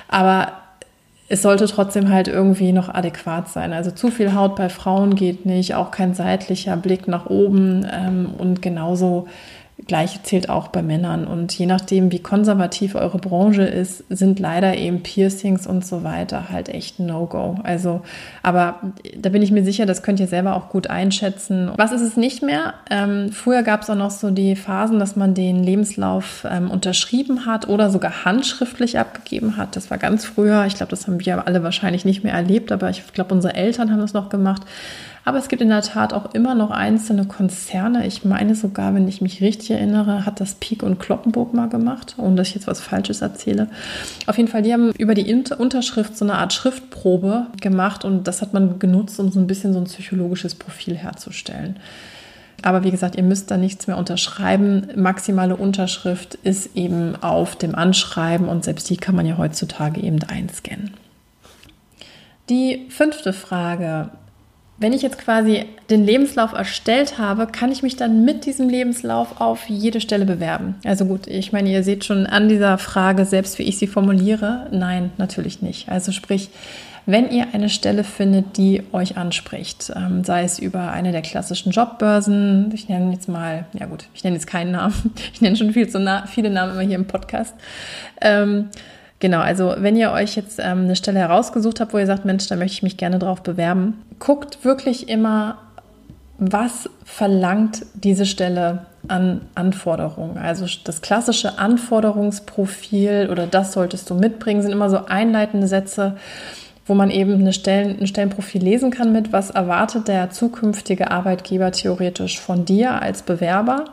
Aber 0.08 0.48
es 1.28 1.42
sollte 1.42 1.66
trotzdem 1.66 2.10
halt 2.10 2.28
irgendwie 2.28 2.72
noch 2.72 2.88
adäquat 2.88 3.48
sein. 3.48 3.72
Also 3.72 3.90
zu 3.90 4.10
viel 4.10 4.34
Haut 4.34 4.56
bei 4.56 4.68
Frauen 4.68 5.14
geht 5.14 5.44
nicht, 5.46 5.74
auch 5.74 5.90
kein 5.90 6.14
seitlicher 6.14 6.76
Blick 6.76 7.08
nach 7.08 7.26
oben 7.26 7.86
ähm, 7.90 8.30
und 8.36 8.62
genauso 8.62 9.26
Gleiche 9.86 10.22
zählt 10.22 10.48
auch 10.48 10.68
bei 10.68 10.82
Männern. 10.82 11.26
Und 11.26 11.56
je 11.56 11.66
nachdem, 11.66 12.10
wie 12.10 12.18
konservativ 12.18 12.94
eure 12.94 13.18
Branche 13.18 13.62
ist, 13.62 14.04
sind 14.08 14.40
leider 14.40 14.76
eben 14.76 15.02
Piercings 15.02 15.66
und 15.66 15.84
so 15.84 16.02
weiter 16.02 16.48
halt 16.48 16.70
echt 16.70 16.98
No-Go. 16.98 17.58
Also, 17.62 18.00
aber 18.42 18.80
da 19.16 19.28
bin 19.28 19.42
ich 19.42 19.50
mir 19.50 19.64
sicher, 19.64 19.84
das 19.84 20.02
könnt 20.02 20.18
ihr 20.18 20.28
selber 20.28 20.56
auch 20.56 20.70
gut 20.70 20.88
einschätzen. 20.88 21.70
Was 21.76 21.92
ist 21.92 22.00
es 22.00 22.16
nicht 22.16 22.42
mehr? 22.42 22.74
Ähm, 22.90 23.30
früher 23.32 23.62
gab 23.62 23.82
es 23.82 23.90
auch 23.90 23.96
noch 23.96 24.10
so 24.10 24.30
die 24.30 24.56
Phasen, 24.56 24.98
dass 24.98 25.14
man 25.14 25.34
den 25.34 25.62
Lebenslauf 25.62 26.46
ähm, 26.50 26.70
unterschrieben 26.70 27.44
hat 27.44 27.68
oder 27.68 27.90
sogar 27.90 28.24
handschriftlich 28.24 28.98
abgegeben 28.98 29.58
hat. 29.58 29.76
Das 29.76 29.90
war 29.90 29.98
ganz 29.98 30.24
früher. 30.24 30.64
Ich 30.66 30.76
glaube, 30.76 30.90
das 30.90 31.06
haben 31.06 31.24
wir 31.24 31.46
alle 31.46 31.62
wahrscheinlich 31.62 32.06
nicht 32.06 32.24
mehr 32.24 32.32
erlebt, 32.32 32.72
aber 32.72 32.88
ich 32.88 33.12
glaube, 33.12 33.34
unsere 33.34 33.54
Eltern 33.54 33.92
haben 33.92 34.00
das 34.00 34.14
noch 34.14 34.30
gemacht. 34.30 34.62
Aber 35.26 35.38
es 35.38 35.48
gibt 35.48 35.60
in 35.60 35.70
der 35.70 35.82
Tat 35.82 36.12
auch 36.12 36.34
immer 36.34 36.54
noch 36.54 36.70
einzelne 36.70 37.24
Konzerne. 37.24 38.06
Ich 38.06 38.24
meine 38.24 38.54
sogar, 38.54 38.94
wenn 38.94 39.08
ich 39.08 39.20
mich 39.20 39.40
richtig 39.40 39.72
erinnere, 39.72 40.24
hat 40.24 40.40
das 40.40 40.54
Peak 40.54 40.84
und 40.84 41.00
Kloppenburg 41.00 41.52
mal 41.52 41.68
gemacht, 41.68 42.14
ohne 42.16 42.36
dass 42.36 42.48
ich 42.48 42.54
jetzt 42.54 42.68
was 42.68 42.80
Falsches 42.80 43.22
erzähle. 43.22 43.66
Auf 44.28 44.36
jeden 44.36 44.48
Fall, 44.48 44.62
die 44.62 44.72
haben 44.72 44.92
über 44.92 45.14
die 45.14 45.34
Unterschrift 45.58 46.16
so 46.16 46.24
eine 46.24 46.36
Art 46.36 46.52
Schriftprobe 46.52 47.48
gemacht 47.60 48.04
und 48.04 48.28
das 48.28 48.40
hat 48.40 48.52
man 48.52 48.78
genutzt, 48.78 49.18
um 49.18 49.32
so 49.32 49.40
ein 49.40 49.48
bisschen 49.48 49.72
so 49.72 49.80
ein 49.80 49.86
psychologisches 49.86 50.54
Profil 50.54 50.94
herzustellen. 50.94 51.80
Aber 52.62 52.84
wie 52.84 52.92
gesagt, 52.92 53.16
ihr 53.16 53.24
müsst 53.24 53.50
da 53.50 53.56
nichts 53.56 53.88
mehr 53.88 53.98
unterschreiben. 53.98 54.86
Maximale 54.94 55.56
Unterschrift 55.56 56.36
ist 56.44 56.76
eben 56.76 57.16
auf 57.20 57.56
dem 57.56 57.74
Anschreiben 57.74 58.46
und 58.46 58.62
selbst 58.62 58.88
die 58.90 58.96
kann 58.96 59.16
man 59.16 59.26
ja 59.26 59.38
heutzutage 59.38 60.00
eben 60.00 60.22
einscannen. 60.22 60.94
Die 62.48 62.86
fünfte 62.90 63.32
Frage. 63.32 64.10
Wenn 64.78 64.92
ich 64.92 65.00
jetzt 65.00 65.18
quasi 65.18 65.64
den 65.88 66.04
Lebenslauf 66.04 66.52
erstellt 66.52 67.16
habe, 67.18 67.46
kann 67.46 67.72
ich 67.72 67.82
mich 67.82 67.96
dann 67.96 68.26
mit 68.26 68.44
diesem 68.44 68.68
Lebenslauf 68.68 69.40
auf 69.40 69.68
jede 69.68 70.02
Stelle 70.02 70.26
bewerben? 70.26 70.74
Also 70.84 71.06
gut, 71.06 71.26
ich 71.26 71.52
meine, 71.52 71.70
ihr 71.70 71.82
seht 71.82 72.04
schon 72.04 72.26
an 72.26 72.50
dieser 72.50 72.76
Frage, 72.76 73.24
selbst 73.24 73.58
wie 73.58 73.62
ich 73.62 73.78
sie 73.78 73.86
formuliere, 73.86 74.66
nein, 74.72 75.12
natürlich 75.16 75.62
nicht. 75.62 75.88
Also 75.88 76.12
sprich, 76.12 76.50
wenn 77.06 77.30
ihr 77.30 77.46
eine 77.54 77.68
Stelle 77.68 78.04
findet, 78.04 78.56
die 78.58 78.82
euch 78.92 79.16
anspricht, 79.16 79.92
ähm, 79.94 80.24
sei 80.24 80.42
es 80.42 80.58
über 80.58 80.90
eine 80.90 81.12
der 81.12 81.22
klassischen 81.22 81.70
Jobbörsen, 81.70 82.70
ich 82.74 82.88
nenne 82.88 83.12
jetzt 83.12 83.28
mal, 83.28 83.64
ja 83.78 83.86
gut, 83.86 84.06
ich 84.12 84.24
nenne 84.24 84.34
jetzt 84.34 84.48
keinen 84.48 84.72
Namen, 84.72 85.14
ich 85.32 85.40
nenne 85.40 85.56
schon 85.56 85.72
viel 85.72 85.88
zu 85.88 86.00
viele 86.26 86.50
Namen 86.50 86.72
immer 86.72 86.82
hier 86.82 86.96
im 86.96 87.06
Podcast. 87.06 87.54
Ähm, 88.20 88.68
Genau, 89.18 89.40
also 89.40 89.74
wenn 89.78 89.96
ihr 89.96 90.12
euch 90.12 90.36
jetzt 90.36 90.58
ähm, 90.58 90.84
eine 90.84 90.96
Stelle 90.96 91.20
herausgesucht 91.20 91.80
habt, 91.80 91.94
wo 91.94 91.98
ihr 91.98 92.06
sagt, 92.06 92.24
Mensch, 92.24 92.48
da 92.48 92.56
möchte 92.56 92.74
ich 92.74 92.82
mich 92.82 92.96
gerne 92.96 93.18
drauf 93.18 93.42
bewerben, 93.42 94.02
guckt 94.18 94.64
wirklich 94.64 95.08
immer, 95.08 95.58
was 96.38 96.90
verlangt 97.04 97.86
diese 97.94 98.26
Stelle 98.26 98.86
an 99.08 99.42
Anforderungen. 99.54 100.36
Also 100.36 100.66
das 100.84 101.00
klassische 101.00 101.58
Anforderungsprofil 101.58 103.28
oder 103.30 103.46
das 103.46 103.72
solltest 103.72 104.10
du 104.10 104.14
mitbringen, 104.14 104.62
sind 104.62 104.72
immer 104.72 104.90
so 104.90 105.06
einleitende 105.06 105.68
Sätze, 105.68 106.16
wo 106.84 106.94
man 106.94 107.10
eben 107.10 107.34
eine 107.34 107.52
Stellen, 107.52 107.98
ein 108.00 108.06
Stellenprofil 108.06 108.62
lesen 108.62 108.90
kann 108.90 109.12
mit, 109.12 109.32
was 109.32 109.50
erwartet 109.50 110.08
der 110.08 110.30
zukünftige 110.30 111.10
Arbeitgeber 111.10 111.72
theoretisch 111.72 112.38
von 112.38 112.64
dir 112.64 113.00
als 113.00 113.22
Bewerber. 113.22 113.86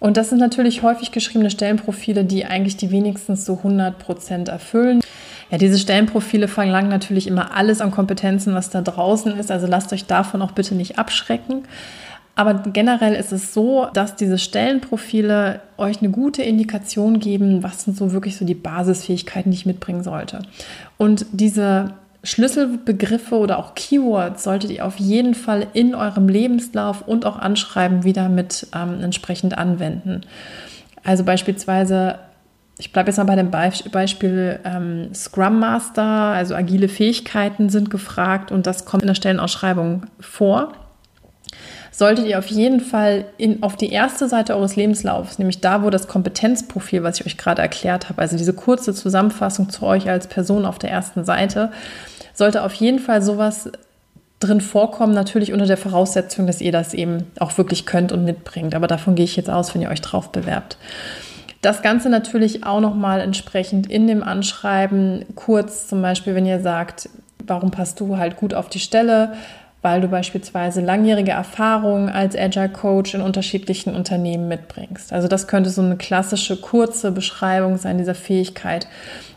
Und 0.00 0.16
das 0.16 0.28
sind 0.28 0.38
natürlich 0.38 0.82
häufig 0.82 1.12
geschriebene 1.12 1.50
Stellenprofile, 1.50 2.24
die 2.24 2.44
eigentlich 2.44 2.76
die 2.76 2.90
wenigstens 2.90 3.44
so 3.44 3.54
100 3.58 3.98
Prozent 3.98 4.48
erfüllen. 4.48 5.00
Ja, 5.50 5.58
diese 5.58 5.78
Stellenprofile 5.78 6.48
verlangen 6.48 6.90
natürlich 6.90 7.26
immer 7.26 7.54
alles 7.54 7.80
an 7.80 7.90
Kompetenzen, 7.90 8.54
was 8.54 8.70
da 8.70 8.82
draußen 8.82 9.36
ist. 9.38 9.50
Also 9.50 9.66
lasst 9.66 9.92
euch 9.92 10.06
davon 10.06 10.42
auch 10.42 10.52
bitte 10.52 10.74
nicht 10.74 10.98
abschrecken. 10.98 11.62
Aber 12.34 12.52
generell 12.54 13.14
ist 13.14 13.32
es 13.32 13.54
so, 13.54 13.86
dass 13.94 14.14
diese 14.14 14.36
Stellenprofile 14.36 15.62
euch 15.78 16.00
eine 16.00 16.10
gute 16.10 16.42
Indikation 16.42 17.18
geben, 17.18 17.62
was 17.62 17.84
sind 17.84 17.96
so 17.96 18.12
wirklich 18.12 18.36
so 18.36 18.44
die 18.44 18.54
Basisfähigkeiten, 18.54 19.50
die 19.50 19.56
ich 19.56 19.66
mitbringen 19.66 20.02
sollte. 20.02 20.42
Und 20.98 21.24
diese 21.32 21.94
Schlüsselbegriffe 22.26 23.36
oder 23.36 23.58
auch 23.58 23.74
Keywords 23.76 24.42
solltet 24.42 24.72
ihr 24.72 24.84
auf 24.84 24.96
jeden 24.96 25.34
Fall 25.34 25.68
in 25.74 25.94
eurem 25.94 26.28
Lebenslauf 26.28 27.02
und 27.02 27.24
auch 27.24 27.38
Anschreiben 27.38 28.02
wieder 28.02 28.28
mit 28.28 28.66
ähm, 28.74 29.00
entsprechend 29.00 29.56
anwenden. 29.56 30.22
Also 31.04 31.22
beispielsweise, 31.22 32.18
ich 32.78 32.92
bleibe 32.92 33.10
jetzt 33.10 33.18
mal 33.18 33.24
bei 33.24 33.36
dem 33.36 33.52
Beispiel 33.52 34.58
ähm, 34.64 35.14
Scrum 35.14 35.60
Master, 35.60 36.02
also 36.02 36.56
agile 36.56 36.88
Fähigkeiten 36.88 37.68
sind 37.68 37.90
gefragt 37.90 38.50
und 38.50 38.66
das 38.66 38.84
kommt 38.84 39.04
in 39.04 39.06
der 39.06 39.14
Stellenausschreibung 39.14 40.06
vor. 40.18 40.72
Solltet 41.92 42.26
ihr 42.26 42.40
auf 42.40 42.48
jeden 42.48 42.80
Fall 42.80 43.26
in, 43.38 43.62
auf 43.62 43.76
die 43.76 43.90
erste 43.90 44.28
Seite 44.28 44.56
eures 44.56 44.74
Lebenslaufs, 44.74 45.38
nämlich 45.38 45.60
da, 45.60 45.82
wo 45.82 45.90
das 45.90 46.08
Kompetenzprofil, 46.08 47.04
was 47.04 47.20
ich 47.20 47.26
euch 47.26 47.38
gerade 47.38 47.62
erklärt 47.62 48.08
habe, 48.10 48.20
also 48.20 48.36
diese 48.36 48.52
kurze 48.52 48.92
Zusammenfassung 48.92 49.70
zu 49.70 49.86
euch 49.86 50.10
als 50.10 50.26
Person 50.26 50.66
auf 50.66 50.78
der 50.78 50.90
ersten 50.90 51.24
Seite, 51.24 51.70
sollte 52.36 52.62
auf 52.62 52.74
jeden 52.74 52.98
Fall 52.98 53.22
sowas 53.22 53.70
drin 54.38 54.60
vorkommen, 54.60 55.14
natürlich 55.14 55.52
unter 55.52 55.66
der 55.66 55.78
Voraussetzung, 55.78 56.46
dass 56.46 56.60
ihr 56.60 56.72
das 56.72 56.92
eben 56.92 57.24
auch 57.40 57.56
wirklich 57.56 57.86
könnt 57.86 58.12
und 58.12 58.24
mitbringt. 58.24 58.74
Aber 58.74 58.86
davon 58.86 59.14
gehe 59.14 59.24
ich 59.24 59.36
jetzt 59.36 59.48
aus, 59.48 59.74
wenn 59.74 59.82
ihr 59.82 59.88
euch 59.88 60.02
drauf 60.02 60.30
bewerbt. 60.30 60.76
Das 61.62 61.80
Ganze 61.82 62.10
natürlich 62.10 62.64
auch 62.64 62.80
nochmal 62.80 63.20
entsprechend 63.20 63.90
in 63.90 64.06
dem 64.06 64.22
Anschreiben 64.22 65.24
kurz, 65.34 65.88
zum 65.88 66.02
Beispiel, 66.02 66.34
wenn 66.34 66.46
ihr 66.46 66.60
sagt, 66.60 67.08
warum 67.46 67.70
passt 67.70 67.98
du 67.98 68.18
halt 68.18 68.36
gut 68.36 68.52
auf 68.52 68.68
die 68.68 68.78
Stelle, 68.78 69.32
weil 69.80 70.00
du 70.00 70.08
beispielsweise 70.08 70.80
langjährige 70.80 71.30
Erfahrung 71.30 72.10
als 72.10 72.36
Agile 72.36 72.68
Coach 72.68 73.14
in 73.14 73.20
unterschiedlichen 73.20 73.94
Unternehmen 73.94 74.48
mitbringst. 74.48 75.12
Also 75.12 75.28
das 75.28 75.46
könnte 75.46 75.70
so 75.70 75.80
eine 75.80 75.96
klassische 75.96 76.56
kurze 76.56 77.12
Beschreibung 77.12 77.78
sein 77.78 77.96
dieser 77.96 78.14
Fähigkeit. 78.14 78.88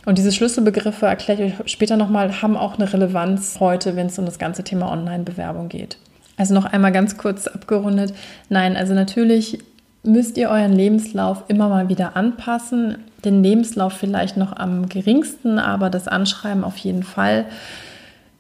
Und 0.10 0.18
diese 0.18 0.32
Schlüsselbegriffe, 0.32 1.06
erkläre 1.06 1.44
ich 1.44 1.60
euch 1.60 1.72
später 1.72 1.96
nochmal, 1.96 2.42
haben 2.42 2.58
auch 2.58 2.80
eine 2.80 2.92
Relevanz 2.92 3.60
heute, 3.60 3.96
wenn 3.96 4.08
es 4.08 4.18
um 4.18 4.26
das 4.26 4.40
ganze 4.40 4.64
Thema 4.64 4.92
Online-Bewerbung 4.92 5.70
geht. 5.70 5.98
Also 6.36 6.56
noch 6.56 6.66
einmal 6.66 6.92
ganz 6.92 7.16
kurz 7.16 7.46
abgerundet. 7.46 8.16
Nein, 8.50 8.76
also 8.76 8.96
natürlich 8.96 9.60
müsst 10.02 10.36
ihr 10.38 10.50
euren 10.50 10.74
Lebenslauf 10.74 11.44
immer 11.48 11.70
mal 11.70 11.90
wieder 11.90 12.18
anpassen. 12.18 12.98
Den 13.24 13.44
Lebenslauf 13.44 13.94
vielleicht 13.94 14.36
noch 14.36 14.58
am 14.58 14.90
geringsten, 14.90 15.60
aber 15.60 15.92
das 15.92 16.08
Anschreiben 16.08 16.64
auf 16.64 16.78
jeden 16.78 17.04
Fall. 17.04 17.46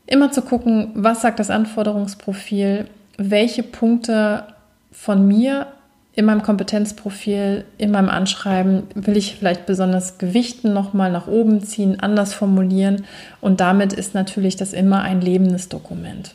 Immer 0.07 0.31
zu 0.31 0.41
gucken, 0.41 0.89
was 0.95 1.21
sagt 1.21 1.37
das 1.39 1.51
Anforderungsprofil, 1.51 2.87
welche 3.17 3.61
Punkte 3.61 4.45
von 4.91 5.27
mir 5.27 5.67
in 6.13 6.25
meinem 6.25 6.41
Kompetenzprofil, 6.41 7.65
in 7.77 7.91
meinem 7.91 8.09
Anschreiben 8.09 8.83
will 8.93 9.15
ich 9.15 9.35
vielleicht 9.35 9.65
besonders 9.65 10.17
Gewichten 10.17 10.73
nochmal 10.73 11.11
nach 11.11 11.27
oben 11.27 11.63
ziehen, 11.63 11.99
anders 11.99 12.33
formulieren 12.33 13.05
und 13.41 13.61
damit 13.61 13.93
ist 13.93 14.15
natürlich 14.15 14.55
das 14.55 14.73
immer 14.73 15.01
ein 15.01 15.21
lebendes 15.21 15.69
Dokument. 15.69 16.33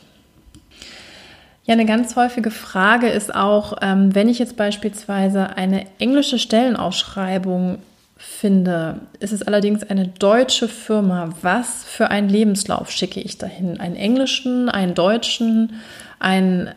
Ja, 1.65 1.73
eine 1.73 1.85
ganz 1.85 2.15
häufige 2.15 2.51
Frage 2.51 3.07
ist 3.07 3.33
auch, 3.33 3.77
ähm, 3.81 4.13
wenn 4.13 4.29
ich 4.29 4.37
jetzt 4.37 4.55
beispielsweise 4.55 5.57
eine 5.57 5.85
englische 5.97 6.37
Stellenausschreibung 6.37 7.79
finde, 8.17 9.01
ist 9.19 9.33
es 9.33 9.41
allerdings 9.41 9.83
eine 9.83 10.07
deutsche 10.07 10.67
Firma. 10.67 11.29
Was 11.41 11.83
für 11.83 12.11
einen 12.11 12.29
Lebenslauf 12.29 12.91
schicke 12.91 13.19
ich 13.19 13.39
dahin? 13.39 13.79
Einen 13.79 13.95
englischen, 13.95 14.69
einen 14.69 14.93
deutschen, 14.93 15.81
einen 16.19 16.69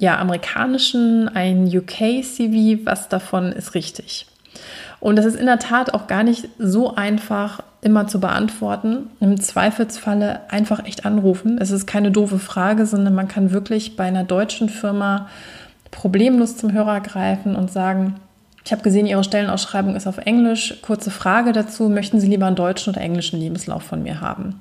ja, 0.00 0.18
amerikanischen, 0.18 1.28
ein 1.28 1.66
UK-CV, 1.66 2.86
was 2.86 3.10
davon 3.10 3.52
ist 3.52 3.74
richtig? 3.74 4.26
Und 4.98 5.16
das 5.16 5.26
ist 5.26 5.36
in 5.36 5.44
der 5.44 5.58
Tat 5.58 5.92
auch 5.92 6.06
gar 6.06 6.22
nicht 6.22 6.48
so 6.58 6.94
einfach 6.94 7.60
immer 7.82 8.06
zu 8.06 8.18
beantworten. 8.18 9.10
Im 9.20 9.38
Zweifelsfalle 9.38 10.40
einfach 10.50 10.86
echt 10.86 11.04
anrufen. 11.04 11.58
Es 11.60 11.70
ist 11.70 11.86
keine 11.86 12.10
doofe 12.10 12.38
Frage, 12.38 12.86
sondern 12.86 13.14
man 13.14 13.28
kann 13.28 13.52
wirklich 13.52 13.96
bei 13.96 14.04
einer 14.04 14.24
deutschen 14.24 14.70
Firma 14.70 15.28
problemlos 15.90 16.56
zum 16.56 16.72
Hörer 16.72 17.00
greifen 17.00 17.54
und 17.54 17.70
sagen, 17.70 18.16
ich 18.64 18.72
habe 18.72 18.82
gesehen, 18.82 19.06
Ihre 19.06 19.24
Stellenausschreibung 19.24 19.96
ist 19.96 20.06
auf 20.06 20.18
Englisch. 20.18 20.80
Kurze 20.80 21.10
Frage 21.10 21.52
dazu, 21.52 21.90
möchten 21.90 22.20
Sie 22.20 22.28
lieber 22.28 22.46
einen 22.46 22.56
deutschen 22.56 22.94
oder 22.94 23.02
englischen 23.02 23.38
Lebenslauf 23.38 23.82
von 23.82 24.02
mir 24.02 24.20
haben? 24.22 24.60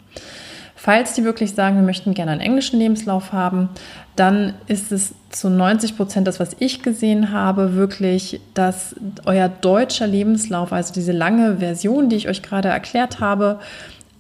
Falls 0.82 1.12
die 1.12 1.26
wirklich 1.26 1.56
sagen, 1.56 1.76
wir 1.76 1.84
möchten 1.84 2.14
gerne 2.14 2.32
einen 2.32 2.40
englischen 2.40 2.80
Lebenslauf 2.80 3.34
haben, 3.34 3.68
dann 4.16 4.54
ist 4.68 4.94
es 4.94 5.14
zu 5.30 5.50
90 5.50 5.98
Prozent 5.98 6.26
das, 6.26 6.40
was 6.40 6.56
ich 6.60 6.84
gesehen 6.84 7.34
habe, 7.34 7.76
wirklich, 7.76 8.40
dass 8.54 8.96
euer 9.26 9.50
deutscher 9.50 10.08
Lebenslauf, 10.08 10.72
also 10.72 10.94
diese 10.94 11.12
lange 11.12 11.58
Version, 11.58 12.08
die 12.08 12.16
ich 12.16 12.30
euch 12.30 12.42
gerade 12.42 12.70
erklärt 12.70 13.20
habe, 13.20 13.60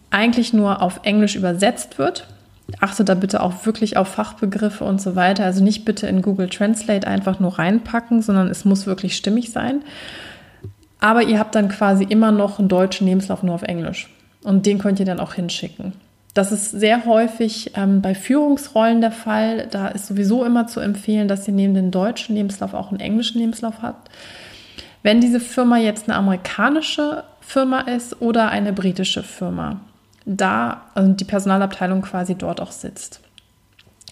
eigentlich 0.09 0.51
nur 0.51 0.81
auf 0.81 0.99
Englisch 1.03 1.37
übersetzt 1.37 1.97
wird. 1.97 2.27
Achtet 2.81 3.07
da 3.07 3.13
bitte 3.13 3.41
auch 3.41 3.65
wirklich 3.65 3.95
auf 3.95 4.09
Fachbegriffe 4.09 4.83
und 4.83 5.01
so 5.01 5.15
weiter. 5.15 5.45
Also 5.45 5.63
nicht 5.63 5.85
bitte 5.85 6.07
in 6.07 6.21
Google 6.21 6.49
Translate 6.49 7.07
einfach 7.07 7.39
nur 7.39 7.57
reinpacken, 7.57 8.21
sondern 8.21 8.49
es 8.49 8.65
muss 8.65 8.85
wirklich 8.85 9.15
stimmig 9.15 9.53
sein. 9.53 9.81
Aber 10.99 11.23
ihr 11.23 11.39
habt 11.39 11.55
dann 11.55 11.69
quasi 11.69 12.03
immer 12.03 12.33
noch 12.33 12.59
einen 12.59 12.67
deutschen 12.67 13.07
Lebenslauf 13.07 13.43
nur 13.43 13.55
auf 13.55 13.63
Englisch. 13.63 14.09
Und 14.43 14.65
den 14.65 14.77
könnt 14.77 14.99
ihr 14.99 15.05
dann 15.05 15.21
auch 15.21 15.35
hinschicken. 15.35 15.93
Das 16.33 16.51
ist 16.51 16.71
sehr 16.71 17.05
häufig 17.05 17.71
ähm, 17.75 18.01
bei 18.01 18.13
Führungsrollen 18.13 19.01
der 19.01 19.11
Fall. 19.11 19.67
Da 19.71 19.87
ist 19.87 20.07
sowieso 20.07 20.45
immer 20.45 20.67
zu 20.67 20.79
empfehlen, 20.79 21.27
dass 21.27 21.47
ihr 21.47 21.53
neben 21.53 21.73
dem 21.73 21.91
deutschen 21.91 22.35
Lebenslauf 22.35 22.73
auch 22.73 22.91
einen 22.91 22.99
englischen 22.99 23.39
Lebenslauf 23.39 23.81
habt. 23.81 24.09
Wenn 25.01 25.21
diese 25.21 25.39
Firma 25.39 25.77
jetzt 25.77 26.07
eine 26.07 26.17
amerikanische 26.17 27.23
Firma 27.41 27.81
ist 27.81 28.21
oder 28.21 28.49
eine 28.49 28.73
britische 28.73 29.23
Firma, 29.23 29.79
da 30.25 30.81
also 30.93 31.13
die 31.13 31.25
Personalabteilung 31.25 32.01
quasi 32.01 32.35
dort 32.35 32.61
auch 32.61 32.71
sitzt. 32.71 33.21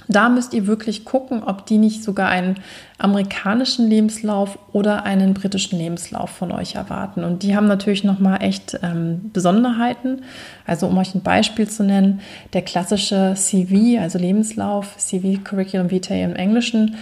Da 0.07 0.29
müsst 0.29 0.53
ihr 0.53 0.67
wirklich 0.67 1.05
gucken, 1.05 1.43
ob 1.43 1.65
die 1.65 1.77
nicht 1.77 2.03
sogar 2.03 2.29
einen 2.29 2.55
amerikanischen 2.97 3.89
Lebenslauf 3.89 4.57
oder 4.71 5.03
einen 5.03 5.33
britischen 5.33 5.77
Lebenslauf 5.77 6.29
von 6.29 6.51
euch 6.51 6.75
erwarten. 6.75 7.23
Und 7.23 7.43
die 7.43 7.55
haben 7.55 7.67
natürlich 7.67 8.03
nochmal 8.03 8.41
echt 8.41 8.79
ähm, 8.81 9.29
Besonderheiten. 9.33 10.23
Also 10.65 10.87
um 10.87 10.97
euch 10.97 11.13
ein 11.13 11.21
Beispiel 11.21 11.67
zu 11.67 11.83
nennen, 11.83 12.21
der 12.53 12.61
klassische 12.61 13.33
CV, 13.35 14.01
also 14.01 14.17
Lebenslauf, 14.17 14.97
CV 14.97 15.43
Curriculum 15.43 15.91
Vitae 15.91 16.23
im 16.23 16.35
Englischen, 16.35 16.95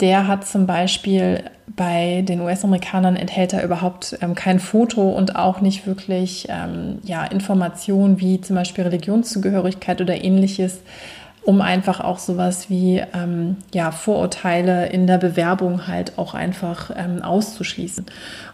der 0.00 0.28
hat 0.28 0.46
zum 0.46 0.66
Beispiel 0.66 1.42
bei 1.74 2.22
den 2.22 2.40
US-Amerikanern 2.40 3.16
enthält 3.16 3.52
er 3.52 3.64
überhaupt 3.64 4.16
ähm, 4.20 4.34
kein 4.34 4.60
Foto 4.60 5.10
und 5.10 5.36
auch 5.36 5.60
nicht 5.60 5.86
wirklich 5.86 6.46
ähm, 6.48 6.98
ja, 7.02 7.24
Informationen 7.24 8.20
wie 8.20 8.40
zum 8.40 8.56
Beispiel 8.56 8.84
Religionszugehörigkeit 8.84 10.00
oder 10.00 10.22
ähnliches 10.22 10.80
um 11.48 11.62
einfach 11.62 12.00
auch 12.00 12.18
sowas 12.18 12.68
wie 12.68 13.02
ähm, 13.14 13.56
ja, 13.72 13.90
Vorurteile 13.90 14.90
in 14.90 15.06
der 15.06 15.16
Bewerbung 15.16 15.86
halt 15.86 16.18
auch 16.18 16.34
einfach 16.34 16.90
ähm, 16.94 17.22
auszuschließen. 17.22 18.04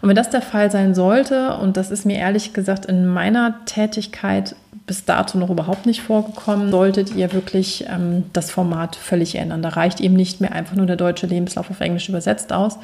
Und 0.01 0.07
wenn 0.07 0.15
das 0.15 0.29
der 0.29 0.41
Fall 0.41 0.71
sein 0.71 0.95
sollte, 0.95 1.57
und 1.57 1.75
das 1.75 1.91
ist 1.91 2.05
mir 2.05 2.15
ehrlich 2.15 2.53
gesagt 2.53 2.85
in 2.85 3.05
meiner 3.05 3.65
Tätigkeit 3.65 4.55
bis 4.87 5.03
dato 5.03 5.37
noch 5.37 5.49
überhaupt 5.49 5.85
nicht 5.85 6.03
vorgekommen, 6.03 6.71
solltet 6.71 7.13
ihr 7.13 7.33
wirklich 7.33 7.85
ähm, 7.89 8.27
das 8.31 8.49
Format 8.49 8.95
völlig 8.95 9.35
ändern. 9.35 9.61
Da 9.61 9.69
reicht 9.69 9.99
eben 9.99 10.15
nicht 10.15 10.39
mehr 10.39 10.53
einfach 10.53 10.77
nur 10.77 10.85
der 10.85 10.95
deutsche 10.95 11.27
Lebenslauf 11.27 11.69
auf 11.69 11.81
Englisch 11.81 12.07
übersetzt 12.07 12.53
aus. 12.53 12.79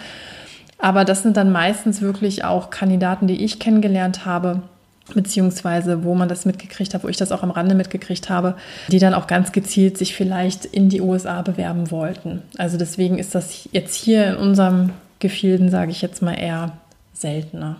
Aber 0.77 1.05
das 1.05 1.23
sind 1.23 1.37
dann 1.37 1.53
meistens 1.53 2.01
wirklich 2.01 2.43
auch 2.43 2.69
Kandidaten, 2.69 3.27
die 3.27 3.45
ich 3.45 3.59
kennengelernt 3.59 4.25
habe, 4.25 4.63
beziehungsweise 5.13 6.03
wo 6.03 6.15
man 6.15 6.29
das 6.29 6.45
mitgekriegt 6.45 6.93
hat, 6.93 7.03
wo 7.03 7.07
ich 7.07 7.17
das 7.17 7.31
auch 7.31 7.43
am 7.43 7.51
Rande 7.51 7.75
mitgekriegt 7.75 8.29
habe, 8.29 8.55
die 8.89 8.99
dann 8.99 9.13
auch 9.13 9.27
ganz 9.27 9.51
gezielt 9.51 9.97
sich 9.97 10.15
vielleicht 10.15 10.65
in 10.65 10.89
die 10.89 11.01
USA 11.01 11.41
bewerben 11.41 11.91
wollten. 11.91 12.41
Also 12.57 12.77
deswegen 12.77 13.19
ist 13.19 13.35
das 13.35 13.69
jetzt 13.71 13.95
hier 13.95 14.27
in 14.27 14.35
unserem 14.35 14.91
Gefilden, 15.19 15.69
sage 15.69 15.91
ich 15.91 16.01
jetzt 16.01 16.21
mal, 16.21 16.33
eher 16.33 16.73
seltener. 17.13 17.77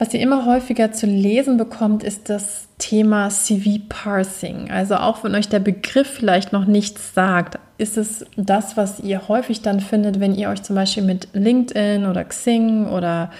Was 0.00 0.14
ihr 0.14 0.20
immer 0.20 0.46
häufiger 0.46 0.92
zu 0.92 1.04
lesen 1.04 1.58
bekommt, 1.58 2.02
ist 2.02 2.30
das 2.30 2.68
Thema 2.78 3.28
CV-Parsing. 3.28 4.70
Also 4.70 4.96
auch 4.96 5.22
wenn 5.22 5.34
euch 5.34 5.50
der 5.50 5.58
Begriff 5.58 6.08
vielleicht 6.08 6.54
noch 6.54 6.64
nichts 6.64 7.12
sagt, 7.12 7.58
ist 7.76 7.98
es 7.98 8.24
das, 8.36 8.78
was 8.78 9.00
ihr 9.00 9.28
häufig 9.28 9.60
dann 9.60 9.80
findet, 9.80 10.18
wenn 10.18 10.34
ihr 10.34 10.48
euch 10.48 10.62
zum 10.62 10.74
Beispiel 10.76 11.02
mit 11.02 11.28
LinkedIn 11.34 12.06
oder 12.06 12.24
Xing 12.24 12.86
oder 12.86 13.30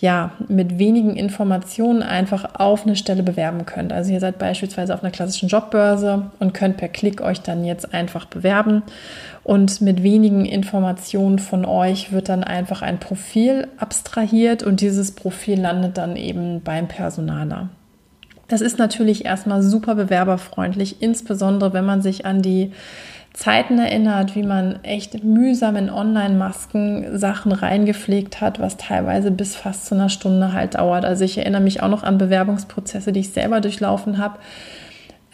ja, 0.00 0.30
mit 0.46 0.78
wenigen 0.78 1.16
Informationen 1.16 2.02
einfach 2.02 2.54
auf 2.54 2.86
eine 2.86 2.94
Stelle 2.94 3.24
bewerben 3.24 3.66
könnt. 3.66 3.92
Also 3.92 4.12
ihr 4.12 4.20
seid 4.20 4.38
beispielsweise 4.38 4.94
auf 4.94 5.02
einer 5.02 5.10
klassischen 5.10 5.48
Jobbörse 5.48 6.30
und 6.38 6.54
könnt 6.54 6.76
per 6.76 6.88
Klick 6.88 7.20
euch 7.20 7.40
dann 7.40 7.64
jetzt 7.64 7.92
einfach 7.92 8.26
bewerben. 8.26 8.84
Und 9.42 9.80
mit 9.80 10.04
wenigen 10.04 10.44
Informationen 10.44 11.40
von 11.40 11.64
euch 11.64 12.12
wird 12.12 12.28
dann 12.28 12.44
einfach 12.44 12.80
ein 12.82 13.00
Profil 13.00 13.66
abstrahiert 13.76 14.62
und 14.62 14.80
dieses 14.80 15.12
Profil 15.12 15.60
landet 15.60 15.98
dann 15.98 16.14
eben 16.14 16.62
beim 16.62 16.86
Personaler. 16.86 17.68
Das 18.46 18.60
ist 18.60 18.78
natürlich 18.78 19.24
erstmal 19.24 19.62
super 19.62 19.96
bewerberfreundlich, 19.96 21.02
insbesondere 21.02 21.72
wenn 21.72 21.84
man 21.84 22.02
sich 22.02 22.24
an 22.24 22.40
die 22.40 22.72
Zeiten 23.38 23.78
erinnert, 23.78 24.34
wie 24.34 24.42
man 24.42 24.82
echt 24.82 25.22
mühsam 25.22 25.76
in 25.76 25.90
Online-Masken 25.90 27.16
Sachen 27.16 27.52
reingepflegt 27.52 28.40
hat, 28.40 28.58
was 28.58 28.76
teilweise 28.76 29.30
bis 29.30 29.54
fast 29.54 29.86
zu 29.86 29.94
einer 29.94 30.08
Stunde 30.08 30.52
halt 30.52 30.74
dauert. 30.74 31.04
Also 31.04 31.24
ich 31.24 31.38
erinnere 31.38 31.60
mich 31.60 31.80
auch 31.80 31.88
noch 31.88 32.02
an 32.02 32.18
Bewerbungsprozesse, 32.18 33.12
die 33.12 33.20
ich 33.20 33.30
selber 33.30 33.60
durchlaufen 33.60 34.18
habe, 34.18 34.40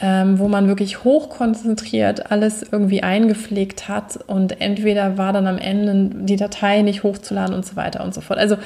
ähm, 0.00 0.38
wo 0.38 0.48
man 0.48 0.68
wirklich 0.68 1.02
hochkonzentriert 1.02 2.30
alles 2.30 2.62
irgendwie 2.70 3.02
eingepflegt 3.02 3.88
hat 3.88 4.18
und 4.26 4.60
entweder 4.60 5.16
war 5.16 5.32
dann 5.32 5.46
am 5.46 5.56
Ende 5.56 6.14
die 6.26 6.36
Datei 6.36 6.82
nicht 6.82 7.04
hochzuladen 7.04 7.54
und 7.54 7.64
so 7.64 7.74
weiter 7.74 8.04
und 8.04 8.12
so 8.12 8.20
fort. 8.20 8.38
Also 8.38 8.58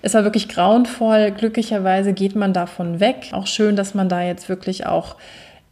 es 0.00 0.14
war 0.14 0.24
wirklich 0.24 0.48
grauenvoll. 0.48 1.32
Glücklicherweise 1.32 2.14
geht 2.14 2.34
man 2.34 2.54
davon 2.54 2.98
weg. 2.98 3.28
Auch 3.32 3.46
schön, 3.46 3.76
dass 3.76 3.92
man 3.92 4.08
da 4.08 4.22
jetzt 4.22 4.48
wirklich 4.48 4.86
auch 4.86 5.16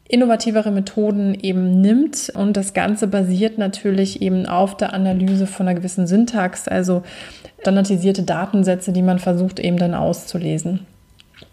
innovativere 0.08 0.70
Methoden 0.70 1.34
eben 1.34 1.80
nimmt. 1.80 2.30
Und 2.34 2.56
das 2.56 2.74
Ganze 2.74 3.06
basiert 3.06 3.58
natürlich 3.58 4.22
eben 4.22 4.46
auf 4.46 4.76
der 4.76 4.92
Analyse 4.92 5.46
von 5.46 5.66
einer 5.66 5.76
gewissen 5.76 6.06
Syntax, 6.06 6.68
also 6.68 7.02
standardisierte 7.60 8.22
Datensätze, 8.22 8.92
die 8.92 9.02
man 9.02 9.18
versucht 9.18 9.58
eben 9.58 9.78
dann 9.78 9.94
auszulesen. 9.94 10.80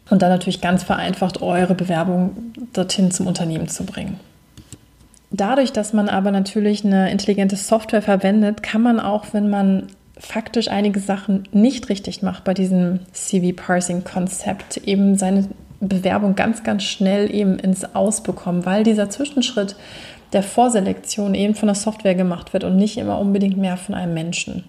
Und 0.09 0.21
dann 0.21 0.29
natürlich 0.29 0.59
ganz 0.59 0.83
vereinfacht 0.83 1.41
eure 1.41 1.73
Bewerbung 1.73 2.35
dorthin 2.73 3.11
zum 3.11 3.27
Unternehmen 3.27 3.69
zu 3.69 3.85
bringen. 3.85 4.19
Dadurch, 5.31 5.71
dass 5.71 5.93
man 5.93 6.09
aber 6.09 6.31
natürlich 6.31 6.83
eine 6.83 7.09
intelligente 7.09 7.55
Software 7.55 8.01
verwendet, 8.01 8.61
kann 8.61 8.81
man 8.81 8.99
auch, 8.99 9.27
wenn 9.31 9.49
man 9.49 9.87
faktisch 10.17 10.67
einige 10.67 10.99
Sachen 10.99 11.47
nicht 11.53 11.87
richtig 11.87 12.21
macht 12.21 12.43
bei 12.43 12.53
diesem 12.53 12.99
CV-Parsing-Konzept, 13.13 14.77
eben 14.85 15.17
seine 15.17 15.47
Bewerbung 15.81 16.35
ganz, 16.35 16.63
ganz 16.63 16.83
schnell 16.83 17.33
eben 17.33 17.59
ins 17.59 17.95
Aus 17.95 18.21
bekommen, 18.21 18.65
weil 18.65 18.83
dieser 18.83 19.09
Zwischenschritt 19.09 19.75
der 20.31 20.43
Vorselektion 20.43 21.35
eben 21.35 21.55
von 21.55 21.67
der 21.67 21.75
Software 21.75 22.15
gemacht 22.15 22.53
wird 22.53 22.63
und 22.63 22.77
nicht 22.77 22.97
immer 22.97 23.19
unbedingt 23.19 23.57
mehr 23.57 23.77
von 23.77 23.95
einem 23.95 24.13
Menschen. 24.13 24.63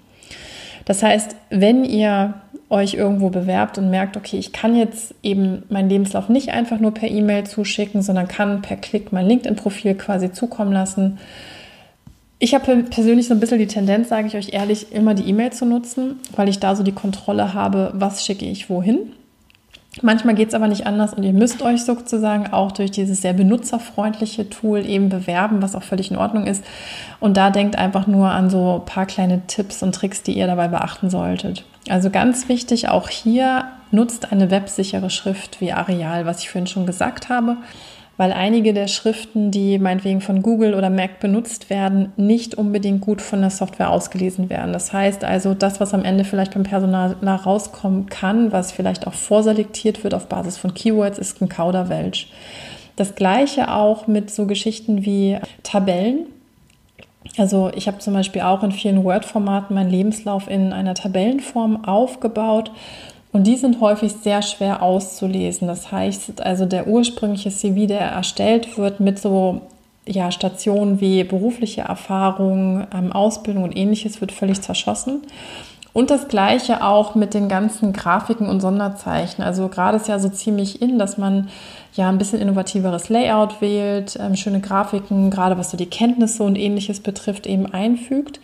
Das 0.85 1.03
heißt, 1.03 1.37
wenn 1.51 1.85
ihr 1.85 2.35
euch 2.69 2.95
irgendwo 2.95 3.29
bewerbt 3.29 3.79
und 3.79 3.91
merkt, 3.91 4.17
okay, 4.17 4.39
ich 4.39 4.53
kann 4.53 4.75
jetzt 4.75 5.15
eben 5.23 5.63
meinen 5.69 5.91
Lebenslauf 5.91 6.29
nicht 6.29 6.49
einfach 6.49 6.81
nur 6.81 6.93
per 6.93 7.11
E-Mail 7.11 7.45
zuschicken, 7.45 8.03
sondern 8.03 8.27
kann 8.27 8.63
per 8.63 8.77
Klick 8.77 9.13
mein 9.13 9.27
LinkedIn-Profil 9.27 9.95
quasi 9.95 10.33
zukommen 10.33 10.73
lassen. 10.73 11.19
Ich 12.39 12.55
habe 12.55 12.83
persönlich 12.85 13.29
so 13.29 13.35
ein 13.35 13.41
bisschen 13.41 13.59
die 13.59 13.67
Tendenz, 13.67 14.09
sage 14.09 14.27
ich 14.27 14.37
euch 14.37 14.53
ehrlich, 14.53 14.91
immer 14.91 15.15
die 15.15 15.29
E-Mail 15.29 15.53
zu 15.53 15.67
nutzen, 15.67 16.19
weil 16.35 16.49
ich 16.49 16.59
da 16.59 16.75
so 16.75 16.83
die 16.83 16.93
Kontrolle 16.93 17.55
habe, 17.55 17.93
was 17.95 18.25
schicke 18.25 18.47
ich 18.47 18.69
wohin. 18.69 19.13
Manchmal 20.01 20.35
geht 20.35 20.49
es 20.49 20.55
aber 20.55 20.69
nicht 20.69 20.87
anders 20.87 21.13
und 21.13 21.23
ihr 21.23 21.35
müsst 21.35 21.61
euch 21.61 21.85
sozusagen 21.85 22.47
auch 22.47 22.73
durch 22.73 22.91
dieses 22.91 23.21
sehr 23.21 23.35
benutzerfreundliche 23.35 24.49
Tool 24.49 24.87
eben 24.87 25.11
bewerben, 25.11 25.61
was 25.61 25.75
auch 25.75 25.83
völlig 25.83 26.11
in 26.11 26.17
Ordnung 26.17 26.47
ist. 26.47 26.65
Und 27.21 27.37
da 27.37 27.51
denkt 27.51 27.77
einfach 27.77 28.07
nur 28.07 28.31
an 28.31 28.49
so 28.49 28.77
ein 28.77 28.87
paar 28.87 29.05
kleine 29.05 29.47
Tipps 29.47 29.83
und 29.83 29.95
Tricks, 29.95 30.23
die 30.23 30.33
ihr 30.33 30.47
dabei 30.47 30.69
beachten 30.69 31.11
solltet. 31.11 31.65
Also 31.91 32.09
ganz 32.09 32.49
wichtig, 32.49 32.89
auch 32.89 33.11
hier 33.11 33.67
nutzt 33.91 34.33
eine 34.33 34.51
websichere 34.51 35.11
Schrift 35.11 35.61
wie 35.61 35.73
Areal, 35.73 36.25
was 36.25 36.41
ich 36.41 36.49
vorhin 36.49 36.67
schon 36.67 36.87
gesagt 36.87 37.29
habe 37.29 37.59
weil 38.23 38.33
einige 38.33 38.73
der 38.73 38.87
Schriften, 38.87 39.51
die 39.51 39.81
meinetwegen 39.81 40.21
von 40.21 40.43
Google 40.43 40.75
oder 40.75 40.91
Mac 40.91 41.19
benutzt 41.19 41.71
werden, 41.71 42.13
nicht 42.17 42.55
unbedingt 42.55 43.01
gut 43.01 43.21
von 43.21 43.41
der 43.41 43.51
Software 43.51 43.91
ausgelesen 43.91 44.49
werden. 44.49 44.73
Das 44.73 44.93
heißt 44.93 45.25
also, 45.25 45.55
das, 45.55 45.81
was 45.81 45.93
am 45.93 46.05
Ende 46.05 46.23
vielleicht 46.23 46.55
beim 46.55 46.63
Personal 46.63 47.17
rauskommen 47.21 48.07
kann, 48.07 48.53
was 48.53 48.71
vielleicht 48.71 49.09
auch 49.09 49.15
vorselektiert 49.15 50.05
wird 50.05 50.15
auf 50.15 50.29
Basis 50.29 50.57
von 50.57 50.73
Keywords, 50.73 51.19
ist 51.19 51.43
ein 51.43 51.49
Kauderwelsch. 51.49 52.29
Das 52.95 53.17
gleiche 53.17 53.75
auch 53.75 54.07
mit 54.07 54.31
so 54.31 54.47
Geschichten 54.47 55.05
wie 55.05 55.39
Tabellen. 55.65 56.27
Also 57.39 57.73
ich 57.75 57.89
habe 57.89 57.99
zum 57.99 58.15
Beispiel 58.15 58.43
auch 58.43 58.63
in 58.63 58.71
vielen 58.71 59.03
Word-Formaten 59.03 59.75
meinen 59.75 59.91
Lebenslauf 59.91 60.49
in 60.49 60.73
einer 60.73 60.95
Tabellenform 60.95 61.85
aufgebaut 61.87 62.71
und 63.33 63.47
die 63.47 63.57
sind 63.57 63.81
häufig 63.81 64.13
sehr 64.13 64.43
schwer 64.43 64.83
auszulesen. 64.83 65.67
Das 65.67 65.91
heißt, 65.91 66.43
also 66.43 66.67
der 66.67 66.87
ursprüngliche 66.87 67.51
CV, 67.51 67.87
der 67.87 68.01
erstellt 68.01 68.77
wird 68.77 69.01
mit 69.01 69.19
so 69.19 69.63
ja, 70.07 70.31
Stationen 70.31 71.01
wie 71.01 71.25
berufliche 71.25 71.83
Erfahrung, 71.83 72.87
ähm, 72.95 73.13
Ausbildung 73.13 73.65
und 73.65 73.77
ähnliches, 73.77 74.21
wird 74.21 74.33
völlig 74.33 74.61
zerschossen. 74.61 75.23
Und 75.95 76.11
das 76.11 76.29
gleiche 76.29 76.83
auch 76.83 77.15
mit 77.15 77.35
den 77.35 77.49
ganzen 77.49 77.93
Grafiken 77.93 78.49
und 78.49 78.61
Sonderzeichen. 78.61 79.43
Also 79.43 79.69
gerade 79.69 79.99
ist 79.99 80.09
ja 80.09 80.19
so 80.19 80.31
ziemlich 80.31 80.81
in, 80.81 80.99
dass 80.99 81.19
man 81.19 81.49
ja 81.95 82.09
ein 82.09 82.17
bisschen 82.17 82.41
innovativeres 82.41 83.11
Layout 83.11 83.61
wählt, 83.61 84.19
ähm, 84.21 84.35
schöne 84.37 84.61
Grafiken, 84.61 85.31
gerade 85.31 85.59
was 85.59 85.71
so 85.71 85.77
die 85.77 85.87
Kenntnisse 85.87 86.43
und 86.43 86.57
ähnliches 86.57 87.01
betrifft, 87.01 87.47
eben 87.47 87.67
einfügt. 87.67 88.41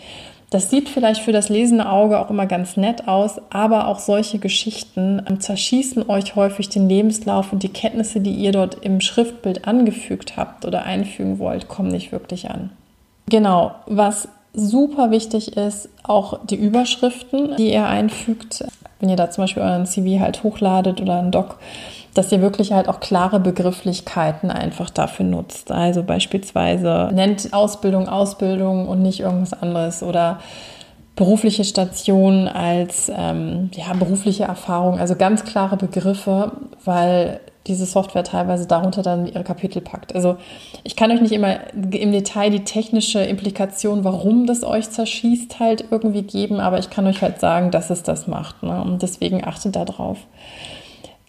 Das 0.50 0.70
sieht 0.70 0.88
vielleicht 0.88 1.22
für 1.22 1.32
das 1.32 1.50
lesende 1.50 1.90
Auge 1.90 2.18
auch 2.18 2.30
immer 2.30 2.46
ganz 2.46 2.78
nett 2.78 3.06
aus, 3.06 3.40
aber 3.50 3.86
auch 3.86 3.98
solche 3.98 4.38
Geschichten 4.38 5.22
ähm, 5.28 5.40
zerschießen 5.40 6.08
euch 6.08 6.36
häufig 6.36 6.70
den 6.70 6.88
Lebenslauf 6.88 7.52
und 7.52 7.62
die 7.62 7.68
Kenntnisse, 7.68 8.20
die 8.20 8.32
ihr 8.32 8.52
dort 8.52 8.76
im 8.82 9.00
Schriftbild 9.00 9.66
angefügt 9.66 10.36
habt 10.36 10.64
oder 10.64 10.84
einfügen 10.84 11.38
wollt, 11.38 11.68
kommen 11.68 11.90
nicht 11.90 12.12
wirklich 12.12 12.50
an. 12.50 12.70
Genau, 13.28 13.74
was 13.86 14.28
super 14.54 15.10
wichtig 15.10 15.56
ist, 15.56 15.90
auch 16.02 16.40
die 16.46 16.56
Überschriften, 16.56 17.54
die 17.56 17.72
ihr 17.72 17.86
einfügt. 17.86 18.64
Wenn 19.00 19.10
ihr 19.10 19.16
da 19.16 19.30
zum 19.30 19.44
Beispiel 19.44 19.62
euren 19.62 19.86
CV 19.86 20.20
halt 20.20 20.42
hochladet 20.42 21.00
oder 21.00 21.18
einen 21.18 21.30
Doc, 21.30 21.58
dass 22.18 22.32
ihr 22.32 22.42
wirklich 22.42 22.72
halt 22.72 22.88
auch 22.88 22.98
klare 22.98 23.38
Begrifflichkeiten 23.38 24.50
einfach 24.50 24.90
dafür 24.90 25.24
nutzt. 25.24 25.70
Also 25.70 26.02
beispielsweise 26.02 27.10
nennt 27.14 27.52
Ausbildung 27.52 28.08
Ausbildung 28.08 28.88
und 28.88 29.02
nicht 29.02 29.20
irgendwas 29.20 29.52
anderes 29.52 30.02
oder 30.02 30.40
berufliche 31.14 31.62
Station 31.62 32.48
als 32.48 33.08
ähm, 33.16 33.70
ja, 33.72 33.92
berufliche 33.92 34.42
Erfahrung, 34.42 34.98
also 34.98 35.14
ganz 35.14 35.44
klare 35.44 35.76
Begriffe, 35.76 36.50
weil 36.84 37.38
diese 37.68 37.86
Software 37.86 38.24
teilweise 38.24 38.66
darunter 38.66 39.02
dann 39.02 39.26
ihre 39.26 39.44
Kapitel 39.44 39.80
packt. 39.80 40.12
Also 40.12 40.38
ich 40.82 40.96
kann 40.96 41.12
euch 41.12 41.20
nicht 41.20 41.32
immer 41.32 41.72
im 41.72 42.10
Detail 42.10 42.50
die 42.50 42.64
technische 42.64 43.20
Implikation, 43.20 44.02
warum 44.02 44.44
das 44.44 44.64
euch 44.64 44.90
zerschießt, 44.90 45.60
halt 45.60 45.84
irgendwie 45.92 46.22
geben, 46.22 46.58
aber 46.58 46.80
ich 46.80 46.90
kann 46.90 47.06
euch 47.06 47.22
halt 47.22 47.38
sagen, 47.38 47.70
dass 47.70 47.90
es 47.90 48.02
das 48.02 48.26
macht. 48.26 48.64
Ne? 48.64 48.82
Und 48.82 49.02
deswegen 49.02 49.44
achtet 49.44 49.76
da 49.76 49.84
drauf. 49.84 50.18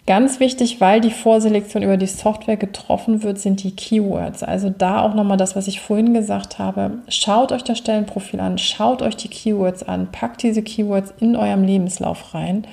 Ganz 0.09 0.39
wichtig, 0.39 0.81
weil 0.81 1.01
die 1.01 1.11
Vorselektion 1.11 1.83
über 1.83 1.95
die 1.95 2.07
Software 2.07 2.57
getroffen 2.57 3.21
wird, 3.21 3.37
sind 3.37 3.61
die 3.61 3.75
Keywords. 3.75 4.41
Also 4.41 4.71
da 4.75 5.03
auch 5.03 5.13
nochmal 5.13 5.37
das, 5.37 5.55
was 5.55 5.67
ich 5.67 5.81
vorhin 5.81 6.15
gesagt 6.15 6.57
habe. 6.57 6.93
Schaut 7.09 7.51
euch 7.51 7.63
das 7.63 7.77
Stellenprofil 7.77 8.39
an, 8.39 8.57
schaut 8.57 9.03
euch 9.03 9.15
die 9.17 9.27
Keywords 9.27 9.83
an, 9.83 10.07
packt 10.11 10.41
diese 10.41 10.63
Keywords 10.63 11.13
in 11.19 11.35
eurem 11.35 11.63
Lebenslauf 11.63 12.33
rein, 12.33 12.65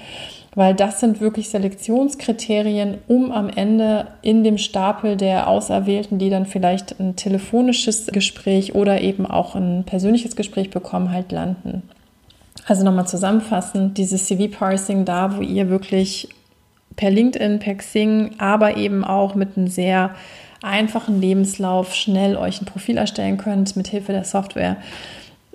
weil 0.55 0.75
das 0.75 1.01
sind 1.01 1.21
wirklich 1.21 1.51
Selektionskriterien, 1.51 2.97
um 3.07 3.31
am 3.31 3.51
Ende 3.51 4.07
in 4.23 4.43
dem 4.43 4.57
Stapel 4.57 5.19
der 5.19 5.47
Auserwählten, 5.47 6.19
die 6.19 6.31
dann 6.31 6.47
vielleicht 6.47 6.99
ein 6.99 7.17
telefonisches 7.17 8.07
Gespräch 8.07 8.75
oder 8.75 9.03
eben 9.03 9.27
auch 9.27 9.55
ein 9.55 9.85
persönliches 9.85 10.37
Gespräch 10.37 10.71
bekommen, 10.71 11.13
halt 11.13 11.33
landen. 11.33 11.83
Also 12.67 12.83
nochmal 12.83 13.07
zusammenfassend, 13.07 13.99
dieses 13.99 14.25
CV-Parsing 14.25 15.05
da, 15.05 15.37
wo 15.37 15.43
ihr 15.43 15.69
wirklich 15.69 16.31
per 16.97 17.11
LinkedIn, 17.11 17.59
per 17.59 17.75
Xing, 17.77 18.33
aber 18.39 18.77
eben 18.77 19.05
auch 19.05 19.35
mit 19.35 19.57
einem 19.57 19.69
sehr 19.69 20.15
einfachen 20.63 21.21
Lebenslauf 21.21 21.95
schnell 21.95 22.37
euch 22.37 22.61
ein 22.61 22.67
Profil 22.67 22.97
erstellen 22.97 23.37
könnt 23.37 23.77
mit 23.77 23.89
Hilfe 23.89 24.13
der 24.13 24.25
Software 24.25 24.77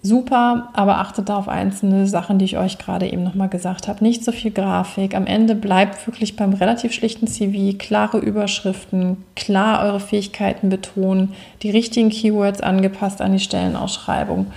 super, 0.04 0.70
aber 0.74 0.98
achtet 0.98 1.30
da 1.30 1.38
auf 1.38 1.48
einzelne 1.48 2.08
Sachen, 2.08 2.40
die 2.40 2.46
ich 2.46 2.58
euch 2.58 2.78
gerade 2.78 3.08
eben 3.12 3.24
nochmal 3.24 3.50
gesagt 3.50 3.88
habe. 3.88 4.04
Nicht 4.04 4.24
so 4.24 4.32
viel 4.32 4.52
Grafik. 4.52 5.16
Am 5.16 5.28
Ende 5.28 5.56
bleibt 5.56 6.06
wirklich 6.08 6.36
beim 6.36 6.54
relativ 6.54 6.94
schlichten 6.94 7.28
CV 7.28 7.78
klare 7.78 8.18
Überschriften, 8.18 9.18
klar 9.36 9.84
eure 9.84 10.00
Fähigkeiten 10.00 10.70
betonen, 10.70 11.34
die 11.62 11.70
richtigen 11.70 12.10
Keywords 12.10 12.62
angepasst 12.62 13.22
an 13.22 13.34
die 13.34 13.40
Stellenausschreibung. 13.40 14.48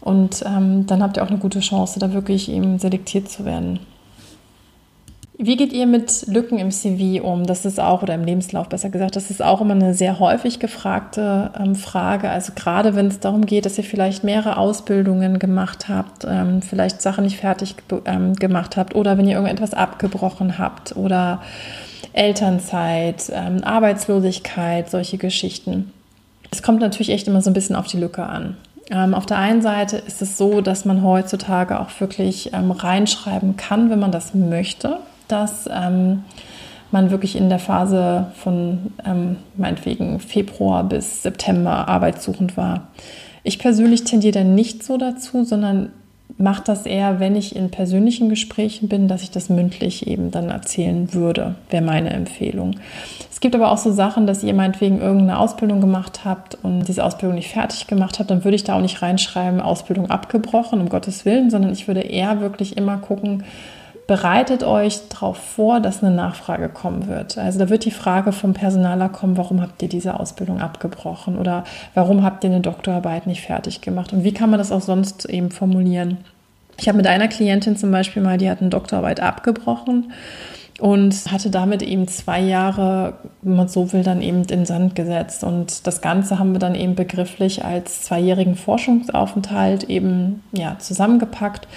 Und 0.00 0.42
ähm, 0.46 0.86
dann 0.86 1.02
habt 1.02 1.16
ihr 1.16 1.22
auch 1.22 1.30
eine 1.30 1.38
gute 1.38 1.60
Chance, 1.60 1.98
da 1.98 2.12
wirklich 2.12 2.50
eben 2.50 2.78
selektiert 2.78 3.28
zu 3.28 3.44
werden. 3.44 3.80
Wie 5.42 5.56
geht 5.56 5.72
ihr 5.72 5.86
mit 5.86 6.26
Lücken 6.26 6.58
im 6.58 6.70
CV 6.70 7.24
um? 7.24 7.46
Das 7.46 7.64
ist 7.64 7.80
auch, 7.80 8.02
oder 8.02 8.14
im 8.14 8.24
Lebenslauf 8.24 8.68
besser 8.68 8.90
gesagt, 8.90 9.16
das 9.16 9.30
ist 9.30 9.42
auch 9.42 9.62
immer 9.62 9.72
eine 9.72 9.94
sehr 9.94 10.18
häufig 10.18 10.58
gefragte 10.58 11.50
ähm, 11.58 11.76
Frage. 11.76 12.28
Also 12.28 12.52
gerade 12.54 12.94
wenn 12.94 13.06
es 13.06 13.20
darum 13.20 13.46
geht, 13.46 13.64
dass 13.64 13.78
ihr 13.78 13.84
vielleicht 13.84 14.22
mehrere 14.22 14.58
Ausbildungen 14.58 15.38
gemacht 15.38 15.88
habt, 15.88 16.26
ähm, 16.28 16.60
vielleicht 16.60 17.00
Sachen 17.00 17.24
nicht 17.24 17.38
fertig 17.38 17.76
ähm, 18.04 18.34
gemacht 18.34 18.76
habt 18.76 18.94
oder 18.94 19.16
wenn 19.16 19.26
ihr 19.26 19.36
irgendetwas 19.36 19.72
abgebrochen 19.72 20.58
habt 20.58 20.94
oder 20.94 21.40
Elternzeit, 22.12 23.32
ähm, 23.32 23.64
Arbeitslosigkeit, 23.64 24.90
solche 24.90 25.16
Geschichten. 25.16 25.90
Es 26.50 26.62
kommt 26.62 26.80
natürlich 26.80 27.12
echt 27.12 27.28
immer 27.28 27.40
so 27.40 27.48
ein 27.48 27.54
bisschen 27.54 27.76
auf 27.76 27.86
die 27.86 27.96
Lücke 27.96 28.24
an. 28.26 28.58
Ähm, 28.90 29.14
auf 29.14 29.24
der 29.24 29.38
einen 29.38 29.62
Seite 29.62 29.96
ist 29.96 30.20
es 30.20 30.36
so, 30.36 30.60
dass 30.60 30.84
man 30.84 31.02
heutzutage 31.02 31.80
auch 31.80 31.88
wirklich 31.98 32.52
ähm, 32.52 32.72
reinschreiben 32.72 33.56
kann, 33.56 33.88
wenn 33.88 34.00
man 34.00 34.12
das 34.12 34.34
möchte 34.34 34.98
dass 35.32 35.68
ähm, 35.72 36.24
man 36.90 37.10
wirklich 37.10 37.36
in 37.36 37.48
der 37.48 37.58
Phase 37.58 38.26
von 38.34 38.92
ähm, 39.04 39.36
meinetwegen 39.56 40.20
Februar 40.20 40.84
bis 40.84 41.22
September 41.22 41.88
arbeitssuchend 41.88 42.56
war. 42.56 42.88
Ich 43.42 43.58
persönlich 43.58 44.04
tendiere 44.04 44.32
dann 44.32 44.54
nicht 44.54 44.82
so 44.82 44.96
dazu, 44.96 45.44
sondern 45.44 45.90
mache 46.36 46.62
das 46.64 46.86
eher, 46.86 47.20
wenn 47.20 47.36
ich 47.36 47.54
in 47.54 47.70
persönlichen 47.70 48.28
Gesprächen 48.28 48.88
bin, 48.88 49.08
dass 49.08 49.22
ich 49.22 49.30
das 49.30 49.48
mündlich 49.48 50.06
eben 50.06 50.30
dann 50.30 50.48
erzählen 50.48 51.12
würde, 51.12 51.54
wäre 51.68 51.84
meine 51.84 52.10
Empfehlung. 52.10 52.76
Es 53.30 53.40
gibt 53.40 53.54
aber 53.54 53.70
auch 53.70 53.78
so 53.78 53.92
Sachen, 53.92 54.26
dass 54.26 54.42
ihr 54.42 54.54
meinetwegen 54.54 55.00
irgendeine 55.00 55.38
Ausbildung 55.38 55.80
gemacht 55.80 56.24
habt 56.24 56.56
und 56.62 56.88
diese 56.88 57.04
Ausbildung 57.04 57.36
nicht 57.36 57.50
fertig 57.50 57.86
gemacht 57.86 58.18
habt, 58.18 58.30
dann 58.30 58.44
würde 58.44 58.54
ich 58.54 58.64
da 58.64 58.76
auch 58.76 58.80
nicht 58.80 59.02
reinschreiben, 59.02 59.60
Ausbildung 59.60 60.10
abgebrochen, 60.10 60.80
um 60.80 60.88
Gottes 60.88 61.24
Willen, 61.24 61.50
sondern 61.50 61.72
ich 61.72 61.88
würde 61.88 62.00
eher 62.00 62.40
wirklich 62.40 62.76
immer 62.76 62.98
gucken, 62.98 63.44
bereitet 64.10 64.64
euch 64.64 65.08
darauf 65.08 65.36
vor, 65.36 65.78
dass 65.78 66.02
eine 66.02 66.12
Nachfrage 66.12 66.68
kommen 66.68 67.06
wird. 67.06 67.38
Also 67.38 67.60
da 67.60 67.68
wird 67.68 67.84
die 67.84 67.92
Frage 67.92 68.32
vom 68.32 68.54
Personaler 68.54 69.08
kommen, 69.08 69.36
warum 69.36 69.62
habt 69.62 69.80
ihr 69.82 69.88
diese 69.88 70.18
Ausbildung 70.18 70.60
abgebrochen 70.60 71.38
oder 71.38 71.62
warum 71.94 72.24
habt 72.24 72.42
ihr 72.42 72.50
eine 72.50 72.58
Doktorarbeit 72.58 73.28
nicht 73.28 73.42
fertig 73.42 73.82
gemacht 73.82 74.12
und 74.12 74.24
wie 74.24 74.32
kann 74.32 74.50
man 74.50 74.58
das 74.58 74.72
auch 74.72 74.80
sonst 74.80 75.26
eben 75.26 75.52
formulieren. 75.52 76.16
Ich 76.76 76.88
habe 76.88 76.96
mit 76.96 77.06
einer 77.06 77.28
Klientin 77.28 77.76
zum 77.76 77.92
Beispiel 77.92 78.20
mal, 78.20 78.36
die 78.36 78.50
hat 78.50 78.60
eine 78.60 78.70
Doktorarbeit 78.70 79.20
abgebrochen 79.20 80.12
und 80.80 81.14
hatte 81.30 81.48
damit 81.48 81.82
eben 81.82 82.08
zwei 82.08 82.40
Jahre, 82.40 83.12
wenn 83.42 83.54
man 83.54 83.68
so 83.68 83.92
will, 83.92 84.02
dann 84.02 84.22
eben 84.22 84.42
in 84.42 84.66
Sand 84.66 84.96
gesetzt. 84.96 85.44
Und 85.44 85.86
das 85.86 86.00
Ganze 86.00 86.40
haben 86.40 86.50
wir 86.50 86.58
dann 86.58 86.74
eben 86.74 86.96
begrifflich 86.96 87.64
als 87.64 88.02
zweijährigen 88.02 88.56
Forschungsaufenthalt 88.56 89.84
eben 89.84 90.42
ja, 90.50 90.80
zusammengepackt 90.80 91.68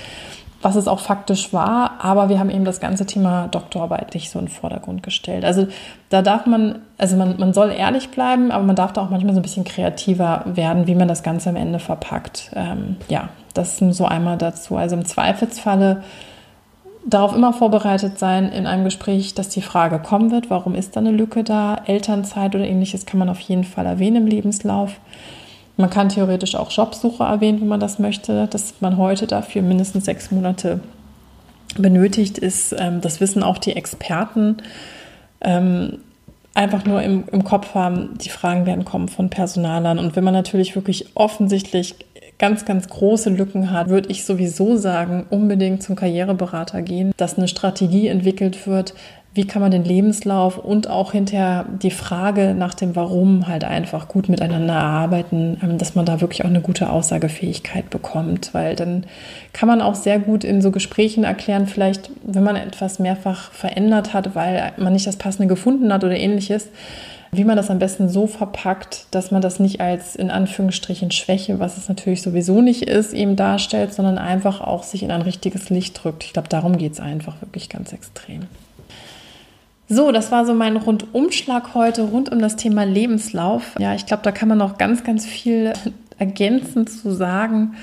was 0.63 0.75
es 0.75 0.87
auch 0.87 0.99
faktisch 0.99 1.53
war, 1.53 1.99
aber 1.99 2.29
wir 2.29 2.39
haben 2.39 2.49
eben 2.49 2.63
das 2.65 2.79
ganze 2.79 3.05
Thema 3.05 3.47
Doktorarbeit 3.49 4.13
nicht 4.13 4.31
so 4.31 4.39
in 4.39 4.45
den 4.45 4.51
Vordergrund 4.51 5.03
gestellt. 5.03 5.43
Also 5.43 5.67
da 6.09 6.21
darf 6.21 6.45
man, 6.45 6.79
also 6.97 7.17
man, 7.17 7.35
man 7.37 7.53
soll 7.53 7.69
ehrlich 7.69 8.09
bleiben, 8.09 8.49
aber 8.49 8.63
man 8.63 8.75
darf 8.75 8.93
da 8.93 9.01
auch 9.01 9.09
manchmal 9.09 9.33
so 9.33 9.39
ein 9.39 9.43
bisschen 9.43 9.65
kreativer 9.65 10.43
werden, 10.45 10.87
wie 10.87 10.95
man 10.95 11.09
das 11.09 11.21
Ganze 11.21 11.49
am 11.49 11.57
Ende 11.57 11.79
verpackt. 11.79 12.51
Ähm, 12.55 12.95
ja, 13.09 13.29
das 13.53 13.81
ist 13.81 13.97
so 13.97 14.05
einmal 14.05 14.37
dazu. 14.37 14.77
Also 14.77 14.95
im 14.95 15.05
Zweifelsfalle 15.05 16.01
darauf 17.05 17.35
immer 17.35 17.51
vorbereitet 17.51 18.17
sein 18.17 18.49
in 18.49 18.65
einem 18.65 18.85
Gespräch, 18.85 19.33
dass 19.33 19.49
die 19.49 19.61
Frage 19.61 19.99
kommen 19.99 20.31
wird, 20.31 20.49
warum 20.49 20.75
ist 20.75 20.95
da 20.95 21.01
eine 21.01 21.11
Lücke 21.11 21.43
da, 21.43 21.81
Elternzeit 21.85 22.55
oder 22.55 22.65
ähnliches 22.65 23.05
kann 23.05 23.19
man 23.19 23.27
auf 23.27 23.41
jeden 23.41 23.65
Fall 23.65 23.85
erwähnen 23.85 24.23
im 24.23 24.27
Lebenslauf. 24.27 24.95
Man 25.77 25.89
kann 25.89 26.09
theoretisch 26.09 26.55
auch 26.55 26.71
Jobsuche 26.71 27.23
erwähnen, 27.23 27.61
wenn 27.61 27.67
man 27.67 27.79
das 27.79 27.99
möchte, 27.99 28.47
dass 28.47 28.75
man 28.79 28.97
heute 28.97 29.25
dafür 29.25 29.61
mindestens 29.61 30.05
sechs 30.05 30.31
Monate 30.31 30.79
benötigt 31.77 32.37
ist. 32.37 32.75
Ähm, 32.77 33.01
das 33.01 33.19
wissen 33.19 33.43
auch 33.43 33.57
die 33.57 33.75
Experten. 33.75 34.57
Ähm, 35.41 35.99
einfach 36.53 36.85
nur 36.85 37.01
im, 37.01 37.23
im 37.31 37.43
Kopf 37.43 37.73
haben, 37.73 38.17
die 38.19 38.29
Fragen 38.29 38.65
werden 38.65 38.85
kommen 38.85 39.07
von 39.07 39.29
Personalern. 39.29 39.97
Und 39.97 40.15
wenn 40.15 40.23
man 40.23 40.33
natürlich 40.33 40.75
wirklich 40.75 41.07
offensichtlich 41.15 41.95
ganz, 42.37 42.65
ganz 42.65 42.87
große 42.89 43.29
Lücken 43.29 43.71
hat, 43.71 43.89
würde 43.89 44.09
ich 44.09 44.25
sowieso 44.25 44.75
sagen, 44.77 45.25
unbedingt 45.29 45.81
zum 45.81 45.95
Karriereberater 45.95 46.81
gehen, 46.81 47.11
dass 47.17 47.37
eine 47.37 47.47
Strategie 47.47 48.07
entwickelt 48.07 48.67
wird, 48.67 48.93
wie 49.35 49.45
kann 49.45 49.61
man 49.61 49.71
den 49.71 49.83
Lebenslauf 49.83 50.59
und 50.59 50.89
auch 50.89 51.11
hinterher 51.11 51.65
die 51.81 51.91
Frage 51.91 52.53
nach 52.53 52.75
dem 52.75 52.95
Warum 52.95 53.47
halt 53.47 53.63
einfach 53.63 54.07
gut 54.07 54.29
miteinander 54.29 54.75
erarbeiten, 54.75 55.57
ähm, 55.63 55.77
dass 55.77 55.95
man 55.95 56.05
da 56.05 56.21
wirklich 56.21 56.43
auch 56.43 56.49
eine 56.49 56.61
gute 56.61 56.89
Aussagefähigkeit 56.89 57.89
bekommt, 57.89 58.53
weil 58.53 58.75
dann 58.75 59.05
kann 59.51 59.67
man 59.67 59.81
auch 59.81 59.95
sehr 59.95 60.19
gut 60.19 60.43
in 60.43 60.61
so 60.61 60.69
Gesprächen 60.69 61.23
erklären, 61.23 61.65
vielleicht 61.65 62.11
wenn 62.23 62.43
man 62.43 62.55
etwas 62.55 62.99
mehrfach 62.99 63.51
verändert 63.51 64.13
hat, 64.13 64.35
weil 64.35 64.71
man 64.77 64.93
nicht 64.93 65.07
das 65.07 65.15
passende 65.15 65.47
gefunden 65.47 65.91
hat 65.91 66.03
oder 66.03 66.15
ähnliches, 66.15 66.67
wie 67.31 67.43
man 67.43 67.57
das 67.57 67.71
am 67.71 67.79
besten 67.79 68.09
so 68.09 68.27
verpackt, 68.27 69.07
dass 69.09 69.31
man 69.31 69.41
das 69.41 69.59
nicht 69.59 69.81
als 69.81 70.15
in 70.15 70.29
Anführungsstrichen 70.29 71.09
Schwäche, 71.09 71.59
was 71.59 71.77
es 71.77 71.89
natürlich 71.89 72.21
sowieso 72.21 72.61
nicht 72.61 72.83
ist, 72.83 73.13
eben 73.13 73.35
darstellt, 73.35 73.95
sondern 73.95 74.19
einfach 74.19 74.61
auch 74.61 74.83
sich 74.83 75.01
in 75.01 75.09
ein 75.09 75.23
richtiges 75.23 75.71
Licht 75.71 76.03
drückt. 76.03 76.23
Ich 76.23 76.33
glaube, 76.33 76.49
darum 76.49 76.77
geht 76.77 76.93
es 76.93 76.99
einfach 76.99 77.41
wirklich 77.41 77.69
ganz 77.69 77.91
extrem. 77.91 78.41
So, 79.89 80.11
das 80.11 80.31
war 80.31 80.45
so 80.45 80.53
mein 80.53 80.77
Rundumschlag 80.77 81.73
heute 81.73 82.03
rund 82.03 82.31
um 82.31 82.39
das 82.39 82.55
Thema 82.55 82.83
Lebenslauf. 82.85 83.75
Ja, 83.79 83.93
ich 83.93 84.05
glaube, 84.05 84.23
da 84.23 84.31
kann 84.31 84.47
man 84.47 84.57
noch 84.57 84.77
ganz, 84.77 85.03
ganz 85.03 85.25
viel 85.25 85.73
ergänzend 86.17 86.89
zu 86.89 87.11
sagen. 87.11 87.75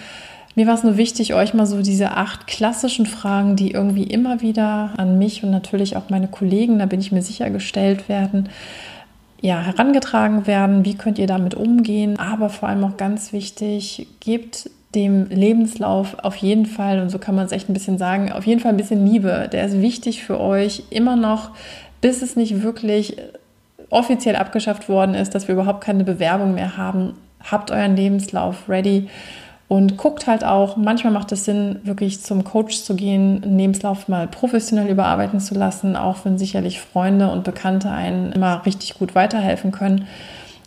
Mir 0.56 0.66
war 0.66 0.74
es 0.74 0.82
nur 0.82 0.96
wichtig, 0.96 1.34
euch 1.34 1.54
mal 1.54 1.66
so 1.66 1.80
diese 1.82 2.12
acht 2.12 2.46
klassischen 2.46 3.06
Fragen, 3.06 3.54
die 3.54 3.70
irgendwie 3.70 4.02
immer 4.04 4.40
wieder 4.40 4.90
an 4.96 5.18
mich 5.18 5.44
und 5.44 5.50
natürlich 5.50 5.96
auch 5.96 6.10
meine 6.10 6.26
Kollegen, 6.26 6.78
da 6.78 6.86
bin 6.86 7.00
ich 7.00 7.12
mir 7.12 7.22
sicher, 7.22 7.50
gestellt 7.50 8.08
werden, 8.08 8.48
ja, 9.40 9.60
herangetragen 9.60 10.46
werden. 10.46 10.84
Wie 10.84 10.96
könnt 10.96 11.18
ihr 11.18 11.28
damit 11.28 11.54
umgehen? 11.54 12.18
Aber 12.18 12.48
vor 12.48 12.68
allem 12.68 12.84
auch 12.84 12.96
ganz 12.96 13.32
wichtig, 13.32 14.08
gebt 14.18 14.68
dem 14.94 15.28
Lebenslauf 15.28 16.18
auf 16.18 16.34
jeden 16.36 16.66
Fall, 16.66 17.00
und 17.00 17.10
so 17.10 17.18
kann 17.18 17.36
man 17.36 17.46
es 17.46 17.52
echt 17.52 17.68
ein 17.68 17.74
bisschen 17.74 17.96
sagen, 17.96 18.32
auf 18.32 18.44
jeden 18.44 18.60
Fall 18.60 18.72
ein 18.72 18.76
bisschen 18.76 19.06
Liebe. 19.06 19.48
Der 19.52 19.64
ist 19.64 19.80
wichtig 19.80 20.24
für 20.24 20.40
euch, 20.40 20.82
immer 20.90 21.14
noch 21.14 21.52
bis 22.00 22.22
es 22.22 22.36
nicht 22.36 22.62
wirklich 22.62 23.16
offiziell 23.90 24.36
abgeschafft 24.36 24.88
worden 24.88 25.14
ist, 25.14 25.34
dass 25.34 25.48
wir 25.48 25.54
überhaupt 25.54 25.82
keine 25.82 26.04
Bewerbung 26.04 26.54
mehr 26.54 26.76
haben, 26.76 27.14
habt 27.42 27.70
euren 27.70 27.96
Lebenslauf 27.96 28.68
ready 28.68 29.08
und 29.68 29.96
guckt 29.96 30.26
halt 30.26 30.44
auch, 30.44 30.76
manchmal 30.76 31.12
macht 31.12 31.32
es 31.32 31.44
Sinn, 31.44 31.80
wirklich 31.84 32.20
zum 32.20 32.44
Coach 32.44 32.82
zu 32.82 32.94
gehen, 32.94 33.42
einen 33.42 33.58
Lebenslauf 33.58 34.08
mal 34.08 34.26
professionell 34.26 34.88
überarbeiten 34.88 35.40
zu 35.40 35.54
lassen, 35.54 35.96
auch 35.96 36.24
wenn 36.24 36.38
sicherlich 36.38 36.80
Freunde 36.80 37.30
und 37.30 37.44
Bekannte 37.44 37.90
einen 37.90 38.32
immer 38.32 38.64
richtig 38.66 38.94
gut 38.94 39.14
weiterhelfen 39.14 39.70
können 39.70 40.06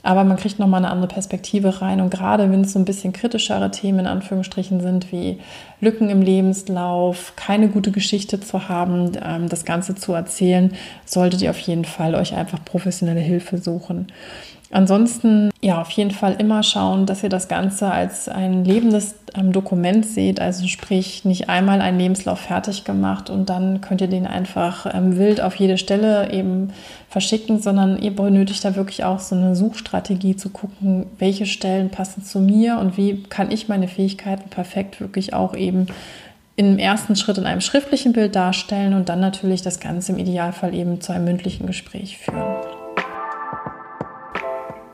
aber 0.04 0.26
man 0.26 0.36
kriegt 0.36 0.60
nochmal 0.60 0.84
eine 0.84 0.92
andere 0.92 1.08
Perspektive 1.08 1.82
rein. 1.82 2.02
Und 2.02 2.10
gerade 2.10 2.52
wenn 2.52 2.62
es 2.62 2.74
so 2.74 2.80
ein 2.80 2.86
bisschen 2.86 3.14
kritischere 3.14 3.72
Themen 3.72 4.00
in 4.00 4.08
Anführungsstrichen 4.08 4.82
sind, 4.82 5.12
wie 5.14 5.40
Lücken 5.80 6.10
im 6.10 6.22
Lebenslauf, 6.22 7.34
keine 7.38 7.70
gute 7.70 7.92
Geschichte 7.92 8.42
zu 8.42 8.68
haben, 8.68 9.14
ähm, 9.24 9.48
das 9.48 9.64
Ganze 9.64 9.96
zu 9.96 10.12
erzählen, 10.14 10.74
solltet 11.06 11.42
ihr 11.42 11.50
auf 11.50 11.60
jeden 11.60 11.86
Fall 11.86 12.16
euch 12.16 12.36
einfach 12.36 12.64
professionelle 12.64 13.22
Hilfe 13.22 13.58
suchen. 13.58 14.08
Ansonsten, 14.74 15.52
ja, 15.62 15.80
auf 15.80 15.92
jeden 15.92 16.10
Fall 16.10 16.34
immer 16.40 16.64
schauen, 16.64 17.06
dass 17.06 17.22
ihr 17.22 17.30
das 17.30 17.48
Ganze 17.48 17.92
als 17.92 18.28
ein 18.28 18.66
lebendes 18.66 19.14
ähm, 19.36 19.52
Dokument 19.52 20.04
seht. 20.04 20.40
Also 20.40 20.66
sprich, 20.66 21.26
nicht 21.26 21.48
einmal 21.48 21.80
einen 21.80 22.00
Lebenslauf 22.00 22.40
fertig 22.40 22.84
gemacht 22.84 23.30
und 23.30 23.52
dann 23.52 23.82
könnt 23.82 24.02
ihr 24.02 24.08
den 24.08 24.26
einfach 24.26 24.92
ähm, 24.92 25.16
wild 25.20 25.42
auf 25.42 25.54
jede 25.58 25.78
Stelle 25.78 26.34
eben 26.34 26.74
verschicken, 27.08 27.62
sondern 27.62 28.02
ihr 28.02 28.16
benötigt 28.16 28.66
da 28.66 28.76
wirklich 28.76 29.04
auch 29.04 29.20
so 29.20 29.36
eine 29.36 29.56
Suchstrategie 29.56 30.38
zu 30.38 30.50
gucken, 30.50 31.06
welche 31.20 31.46
Stellen 31.46 31.92
passen 31.92 32.24
zu 32.24 32.40
mir 32.40 32.80
und 32.80 32.98
wie 32.98 33.22
kann 33.22 33.52
ich 33.52 33.70
meine 33.70 33.88
Fähigkeiten 33.88 34.50
perfekt 34.50 35.00
wirklich 35.00 35.36
auch 35.36 35.54
eben 35.54 35.86
im 36.56 36.80
ersten 36.80 37.16
Schritt 37.16 37.38
in 37.38 37.46
einem 37.46 37.62
schriftlichen 37.62 38.12
Bild 38.12 38.36
darstellen 38.36 38.96
und 38.96 39.08
dann 39.08 39.20
natürlich 39.20 39.62
das 39.62 39.80
Ganze 39.80 40.14
im 40.14 40.18
Idealfall 40.18 40.74
eben 40.74 41.00
zu 41.00 41.14
einem 41.14 41.26
mündlichen 41.26 41.68
Gespräch 41.68 42.18
führen. 42.18 42.83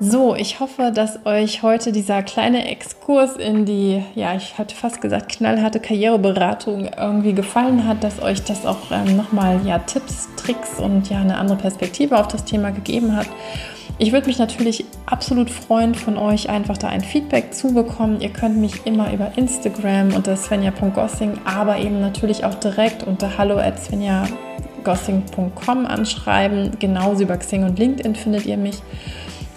So, 0.01 0.33
ich 0.33 0.61
hoffe, 0.61 0.93
dass 0.95 1.25
euch 1.25 1.61
heute 1.61 1.91
dieser 1.91 2.23
kleine 2.23 2.71
Exkurs 2.71 3.35
in 3.35 3.65
die, 3.65 4.01
ja, 4.15 4.33
ich 4.33 4.57
hatte 4.57 4.73
fast 4.73 5.01
gesagt, 5.01 5.27
knallharte 5.27 5.81
Karriereberatung 5.81 6.89
irgendwie 6.97 7.33
gefallen 7.33 7.85
hat, 7.85 8.01
dass 8.01 8.21
euch 8.21 8.41
das 8.43 8.65
auch 8.65 8.91
ähm, 8.91 9.17
nochmal 9.17 9.59
ja, 9.65 9.77
Tipps, 9.79 10.29
Tricks 10.37 10.79
und 10.79 11.09
ja 11.09 11.19
eine 11.19 11.37
andere 11.37 11.57
Perspektive 11.57 12.17
auf 12.17 12.29
das 12.29 12.45
Thema 12.45 12.69
gegeben 12.69 13.13
hat. 13.13 13.27
Ich 13.97 14.13
würde 14.13 14.27
mich 14.27 14.39
natürlich 14.39 14.85
absolut 15.05 15.49
freuen, 15.49 15.93
von 15.93 16.17
euch 16.17 16.47
einfach 16.47 16.77
da 16.77 16.87
ein 16.87 17.01
Feedback 17.01 17.53
zu 17.53 17.73
bekommen. 17.73 18.21
Ihr 18.21 18.29
könnt 18.29 18.55
mich 18.55 18.85
immer 18.85 19.11
über 19.11 19.33
Instagram 19.35 20.13
unter 20.13 20.37
svenja.gossing, 20.37 21.41
aber 21.43 21.77
eben 21.77 21.99
natürlich 21.99 22.45
auch 22.45 22.55
direkt 22.55 23.03
unter 23.03 23.37
hallo 23.37 23.57
at 23.57 23.77
svenjagossing.com 23.77 25.85
anschreiben. 25.85 26.77
Genauso 26.79 27.23
über 27.23 27.35
Xing 27.35 27.65
und 27.65 27.77
LinkedIn 27.77 28.15
findet 28.15 28.45
ihr 28.45 28.55
mich. 28.55 28.81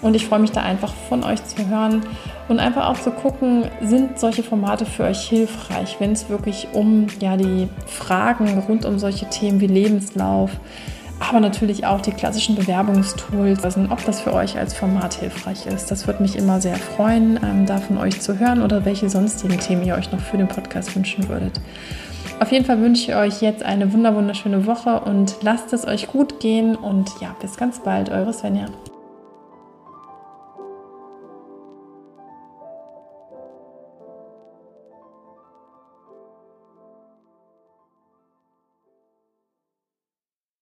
Und 0.03 0.17
ich 0.17 0.27
freue 0.27 0.41
mich 0.41 0.51
da 0.51 0.61
einfach 0.63 0.93
von 1.09 1.23
euch 1.23 1.43
zu 1.45 1.67
hören 1.69 2.03
und 2.49 2.59
einfach 2.59 2.89
auch 2.89 2.99
zu 2.99 3.13
gucken, 3.13 3.67
sind 3.81 4.19
solche 4.19 4.43
Formate 4.43 4.85
für 4.85 5.05
euch 5.05 5.23
hilfreich, 5.29 5.97
wenn 6.01 6.13
es 6.13 6.29
wirklich 6.29 6.69
um 6.73 7.07
ja, 7.21 7.37
die 7.37 7.69
Fragen 7.87 8.59
rund 8.69 8.85
um 8.85 8.99
solche 8.99 9.31
Themen 9.31 9.61
wie 9.61 9.69
Lebenslauf, 9.69 10.51
aber 11.21 11.39
natürlich 11.39 11.87
auch 11.87 12.01
die 12.01 12.11
klassischen 12.11 12.57
Bewerbungstools, 12.57 13.63
also 13.63 13.81
ob 13.91 14.05
das 14.05 14.21
für 14.21 14.35
euch 14.35 14.59
als 14.59 14.75
Format 14.75 15.15
hilfreich 15.15 15.67
ist. 15.67 15.91
Das 15.91 16.07
würde 16.09 16.21
mich 16.21 16.37
immer 16.37 16.61
sehr 16.61 16.77
freuen, 16.77 17.39
ähm, 17.43 17.65
da 17.65 17.79
von 17.79 17.97
euch 17.97 18.21
zu 18.21 18.41
hören 18.41 18.61
oder 18.61 18.85
welche 18.85 19.09
sonstigen 19.09 19.59
Themen 19.61 19.85
ihr 19.85 19.95
euch 19.95 20.11
noch 20.11 20.21
für 20.21 20.37
den 20.37 20.49
Podcast 20.49 20.95
wünschen 20.97 21.29
würdet. 21.29 21.61
Auf 22.41 22.51
jeden 22.51 22.65
Fall 22.65 22.81
wünsche 22.81 23.11
ich 23.11 23.17
euch 23.17 23.41
jetzt 23.41 23.63
eine 23.63 23.93
wunderschöne 23.93 24.67
Woche 24.67 25.01
und 25.01 25.37
lasst 25.43 25.73
es 25.73 25.87
euch 25.87 26.09
gut 26.09 26.41
gehen 26.41 26.75
und 26.75 27.09
ja, 27.21 27.37
bis 27.41 27.57
ganz 27.57 27.79
bald, 27.79 28.11
eure 28.11 28.33
Svenja. 28.33 28.67